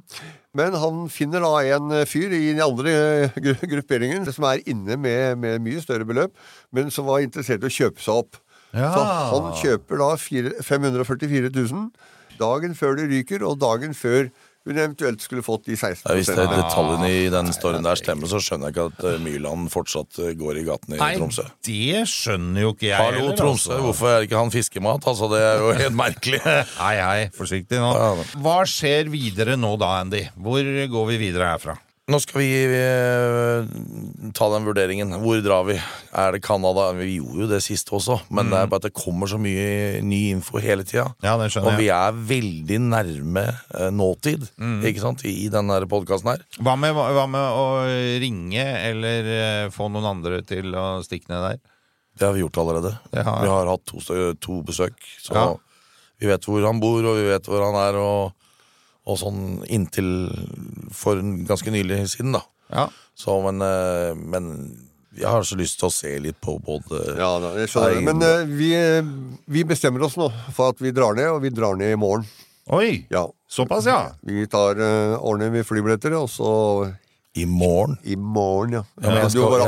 Men 0.58 0.76
han 0.76 1.06
finner 1.14 1.46
da 1.46 1.54
en 1.78 1.96
fyr 2.10 2.36
i 2.36 2.50
den 2.50 2.64
andre 2.66 2.98
eh, 2.98 3.40
gru 3.46 3.56
grupperingen 3.78 4.28
som 4.28 4.50
er 4.50 4.66
inne 4.68 5.00
med, 5.00 5.40
med 5.40 5.64
mye 5.64 5.84
større 5.84 6.08
beløp, 6.08 6.36
men 6.76 6.92
som 6.92 7.08
var 7.08 7.24
interessert 7.24 7.64
i 7.64 7.72
å 7.72 7.78
kjøpe 7.78 8.04
seg 8.04 8.20
opp. 8.26 8.42
Ja. 8.76 8.92
Så 8.92 9.08
han 9.08 9.50
kjøper 9.62 10.04
da 10.04 10.12
4, 10.20 10.54
544 10.68 11.54
000 11.56 11.88
dagen 12.38 12.76
før 12.78 13.00
det 13.00 13.08
ryker, 13.14 13.46
og 13.48 13.62
dagen 13.64 13.96
før 13.98 14.28
hun 14.68 14.78
eventuelt 14.78 15.24
skulle 15.24 15.44
fått 15.46 15.66
de 15.70 15.78
16 15.78 16.04
Ja, 16.04 16.16
hvis 16.18 16.30
det 16.32 16.44
er 16.44 16.52
detaljene 16.52 17.10
i 17.14 17.30
den 17.34 17.52
storyen 17.56 17.86
der 17.88 18.00
stemmer, 18.00 18.30
så 18.30 18.42
skjønner 18.44 18.70
jeg 18.70 18.76
ikke 18.76 18.88
at 18.92 19.06
eh, 19.14 19.18
Myrland 19.24 19.72
fortsatt 19.74 20.20
eh, 20.24 20.34
går 20.38 20.62
i 20.62 20.66
gatene 20.68 21.00
i 21.00 21.18
Tromsø. 21.18 21.48
Nei, 21.48 21.58
det 21.70 22.04
skjønner 22.12 22.68
jo 22.68 22.74
ikke 22.76 22.90
jeg 22.90 23.00
Hallo, 23.00 23.22
heller, 23.22 23.40
Tromsø, 23.40 23.72
altså. 23.72 23.82
hvorfor 23.88 24.12
er 24.14 24.28
ikke 24.28 24.42
han 24.44 24.54
fiskemat? 24.54 25.08
Altså, 25.14 25.32
Det 25.32 25.42
er 25.48 25.64
jo 25.64 25.74
helt 25.82 25.98
merkelig. 26.04 26.44
Hei, 26.84 26.96
hei, 27.00 27.28
forsiktig 27.38 27.82
nå. 27.82 27.92
Hva 28.44 28.60
skjer 28.68 29.12
videre 29.14 29.58
nå 29.60 29.74
da, 29.80 29.96
Andy? 30.04 30.26
Hvor 30.36 30.72
går 30.92 31.12
vi 31.14 31.22
videre 31.28 31.54
herfra? 31.56 31.80
Nå 32.08 32.22
skal 32.24 32.40
vi 32.40 32.48
eh, 32.64 33.66
ta 34.32 34.46
den 34.54 34.64
vurderingen. 34.64 35.10
Hvor 35.20 35.42
drar 35.44 35.66
vi? 35.68 35.74
Er 36.16 36.32
det 36.32 36.40
Canada? 36.46 36.86
Vi 36.96 37.18
gjorde 37.18 37.42
jo 37.44 37.48
det 37.52 37.60
sist 37.66 37.90
også, 37.92 38.16
men 38.32 38.48
det 38.48 38.62
er 38.62 38.70
bare 38.72 38.80
at 38.80 38.86
det 38.88 38.94
kommer 38.96 39.28
så 39.28 39.36
mye 39.44 40.00
ny 40.08 40.22
info 40.32 40.62
hele 40.64 40.86
tida. 40.88 41.10
Ja, 41.26 41.34
Og 41.36 41.74
vi 41.76 41.90
er 41.92 42.16
veldig 42.30 42.78
nærme 42.86 43.44
eh, 43.76 43.90
nåtid 43.92 44.48
ikke 44.88 45.04
sant, 45.04 45.26
i, 45.28 45.34
i 45.44 45.50
denne 45.52 45.82
podkasten 45.92 46.32
her. 46.32 46.46
Hva 46.64 46.78
med, 46.80 46.96
hva 46.96 47.28
med 47.28 47.44
å 47.60 47.68
ringe 48.24 48.64
eller 48.88 49.28
eh, 49.36 49.68
få 49.76 49.90
noen 49.92 50.08
andre 50.16 50.40
til 50.48 50.72
å 50.80 50.88
stikke 51.04 51.28
ned 51.34 51.44
der? 51.50 51.60
Det 52.18 52.26
har 52.30 52.34
vi 52.40 52.46
gjort 52.46 52.64
allerede. 52.64 52.96
Har- 53.20 53.44
Vi 53.44 53.52
har 53.52 53.68
hatt 53.76 53.84
to, 53.92 54.00
to 54.40 54.62
besøk, 54.66 54.96
så 55.22 55.36
Ja. 55.36 55.48
vi 56.24 56.32
vet 56.32 56.48
hvor 56.48 56.64
han 56.72 56.80
bor, 56.80 57.04
og 57.04 57.20
vi 57.20 57.28
vet 57.34 57.46
hvor 57.52 57.68
han 57.68 57.76
er, 57.84 58.00
og, 58.00 58.32
og 59.08 59.18
sånn 59.22 59.62
inntil 59.72 60.10
for 60.92 61.20
en 61.22 61.38
ganske 61.48 61.72
nylig 61.72 62.02
siden, 62.12 62.36
da. 62.36 62.44
Ja. 62.74 62.88
Så, 63.16 63.38
men, 63.46 63.64
eh, 63.64 64.12
men 64.20 64.50
jeg 65.18 65.30
har 65.32 65.46
så 65.48 65.56
lyst 65.58 65.80
til 65.80 65.88
å 65.88 65.94
se 65.96 66.12
litt 66.22 66.38
på 66.44 66.58
både 66.62 67.00
Ja, 67.18 67.30
da, 67.42 67.54
jeg 67.58 67.72
skjønner 67.72 67.96
det. 67.96 68.04
Men 68.06 68.22
uh, 68.22 68.52
vi, 68.60 68.70
vi 69.56 69.64
bestemmer 69.66 70.04
oss 70.06 70.18
nå 70.20 70.28
for 70.54 70.76
at 70.76 70.84
vi 70.84 70.92
drar 70.94 71.16
ned, 71.18 71.32
og 71.32 71.42
vi 71.48 71.50
drar 71.56 71.80
ned 71.80 71.96
i 71.96 72.00
morgen. 72.00 72.28
Oi, 72.76 73.08
Ja. 73.10 73.24
såpass, 73.50 73.88
ja. 73.88 74.12
Vi 74.28 74.44
tar 74.52 74.78
uh, 74.78 75.16
ordner 75.24 75.50
med 75.56 75.66
flybilletter, 75.66 76.14
og 76.20 76.28
så 76.30 76.52
i 77.38 77.46
morgen. 77.46 77.98
i 78.04 78.16
morgen, 78.18 78.74
ja. 78.80 78.82
Ja, 78.98 79.08
men 79.08 79.12
Ja, 79.12 79.22
jeg 79.22 79.32
du 79.32 79.38
skal- 79.38 79.52
bare 79.54 79.68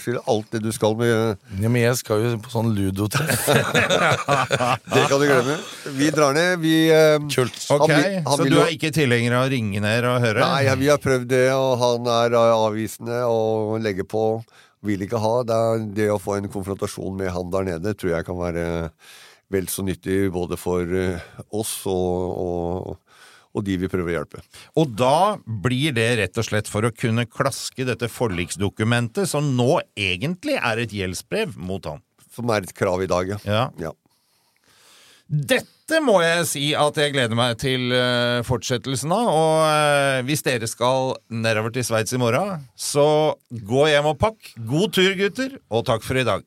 skal- 0.00 0.22
alt 0.34 0.50
det 0.50 0.62
du 0.64 0.70
skal 0.72 0.94
med 0.96 1.36
Ja, 1.60 1.68
men 1.68 1.82
jeg 1.82 1.96
skal 2.00 2.22
jo 2.24 2.36
på 2.38 2.50
sånn 2.54 2.70
ludotreff. 2.76 3.46
Det 4.94 5.02
kan 5.08 5.20
du 5.20 5.26
glemme. 5.26 5.56
Vi 5.98 6.10
drar 6.14 6.34
ned. 6.34 6.58
Vi 6.62 6.74
eh, 6.90 7.18
Kult. 7.32 7.58
Ok, 7.70 7.90
Han 7.90 8.22
han 8.26 8.38
Så 8.38 8.48
du 8.48 8.58
er 8.60 8.72
ikke 8.74 8.92
tilhenger 8.94 9.36
av 9.38 9.46
å 9.48 9.52
ringe 9.52 9.80
ned 9.84 10.04
og 10.08 10.20
høre? 10.24 10.40
Nei, 10.44 10.64
ja, 10.68 10.74
vi 10.80 10.88
har 10.90 10.98
prøvd 11.02 11.28
det, 11.30 11.44
og 11.54 11.78
han 11.82 12.06
er 12.16 12.36
eh, 12.38 12.56
avvisende 12.56 13.22
og 13.28 13.80
legger 13.84 14.08
på. 14.08 14.24
Vil 14.86 15.02
ikke 15.04 15.20
ha. 15.20 15.34
Det, 15.44 15.56
er 15.56 15.82
det 15.98 16.08
å 16.14 16.20
få 16.22 16.38
en 16.38 16.48
konfrontasjon 16.48 17.18
med 17.20 17.28
han 17.34 17.50
der 17.52 17.66
nede 17.74 17.92
tror 18.00 18.14
jeg 18.14 18.24
kan 18.24 18.38
være 18.40 18.66
vel 19.50 19.66
så 19.66 19.82
nyttig 19.84 20.30
både 20.32 20.56
for 20.60 20.80
eh, 20.96 21.18
oss 21.52 21.74
og, 21.90 22.38
og, 22.40 22.98
og 23.56 23.64
de 23.66 23.76
vi 23.80 23.90
prøver 23.90 24.12
å 24.12 24.16
hjelpe. 24.18 24.42
Og 24.78 24.92
da 24.98 25.38
blir 25.44 25.94
det 25.96 26.08
rett 26.20 26.38
og 26.40 26.46
slett 26.46 26.70
for 26.70 26.86
å 26.86 26.92
kunne 26.94 27.26
klaske 27.26 27.86
dette 27.88 28.10
forliksdokumentet, 28.12 29.30
som 29.30 29.52
nå 29.56 29.80
egentlig 29.98 30.58
er 30.60 30.84
et 30.84 30.94
gjeldsbrev 30.94 31.58
mot 31.58 31.90
han. 31.90 32.04
Som 32.30 32.52
er 32.54 32.62
et 32.62 32.76
krav 32.76 33.02
i 33.02 33.10
dag, 33.10 33.34
ja. 33.34 33.40
Ja. 33.48 33.64
ja. 33.88 33.94
Dette 35.30 36.00
må 36.02 36.16
jeg 36.24 36.46
si 36.50 36.62
at 36.74 36.96
jeg 36.98 37.12
gleder 37.14 37.38
meg 37.38 37.54
til 37.62 37.92
eh, 37.94 38.42
fortsettelsen 38.46 39.12
av. 39.14 39.28
Og 39.30 39.58
eh, 39.62 40.22
hvis 40.26 40.42
dere 40.46 40.66
skal 40.70 41.14
nedover 41.30 41.74
til 41.74 41.86
Sveits 41.86 42.14
i 42.16 42.18
morgen, 42.18 42.64
så 42.74 43.38
gå 43.50 43.86
hjem 43.92 44.10
og 44.10 44.18
pakk. 44.18 44.54
God 44.66 44.96
tur, 44.98 45.12
gutter, 45.18 45.54
og 45.70 45.86
takk 45.86 46.06
for 46.06 46.18
i 46.18 46.26
dag. 46.26 46.42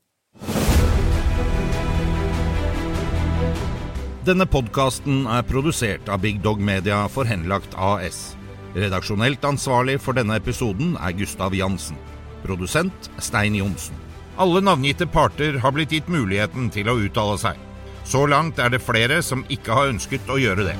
Denne 4.23 4.45
podkasten 4.47 5.25
er 5.27 5.43
produsert 5.43 6.07
av 6.07 6.21
Big 6.23 6.38
Dog 6.45 6.62
Media 6.63 7.01
for 7.12 7.27
Henlagt 7.27 7.73
AS. 7.75 8.38
Redaksjonelt 8.71 9.43
ansvarlig 9.43 9.97
for 9.99 10.15
denne 10.15 10.38
episoden 10.39 10.93
er 10.95 11.12
Gustav 11.17 11.51
Jansen. 11.51 11.99
Produsent 12.45 13.09
Stein 13.19 13.57
Johnsen. 13.59 13.99
Alle 14.39 14.63
navngitte 14.63 15.09
parter 15.12 15.59
har 15.59 15.75
blitt 15.75 15.91
gitt 15.91 16.07
muligheten 16.07 16.71
til 16.71 16.88
å 16.88 16.95
uttale 17.03 17.36
seg. 17.41 17.59
Så 18.07 18.23
langt 18.31 18.63
er 18.63 18.71
det 18.71 18.86
flere 18.86 19.19
som 19.19 19.43
ikke 19.51 19.75
har 19.75 19.91
ønsket 19.91 20.31
å 20.31 20.39
gjøre 20.39 20.71
det. 20.71 20.79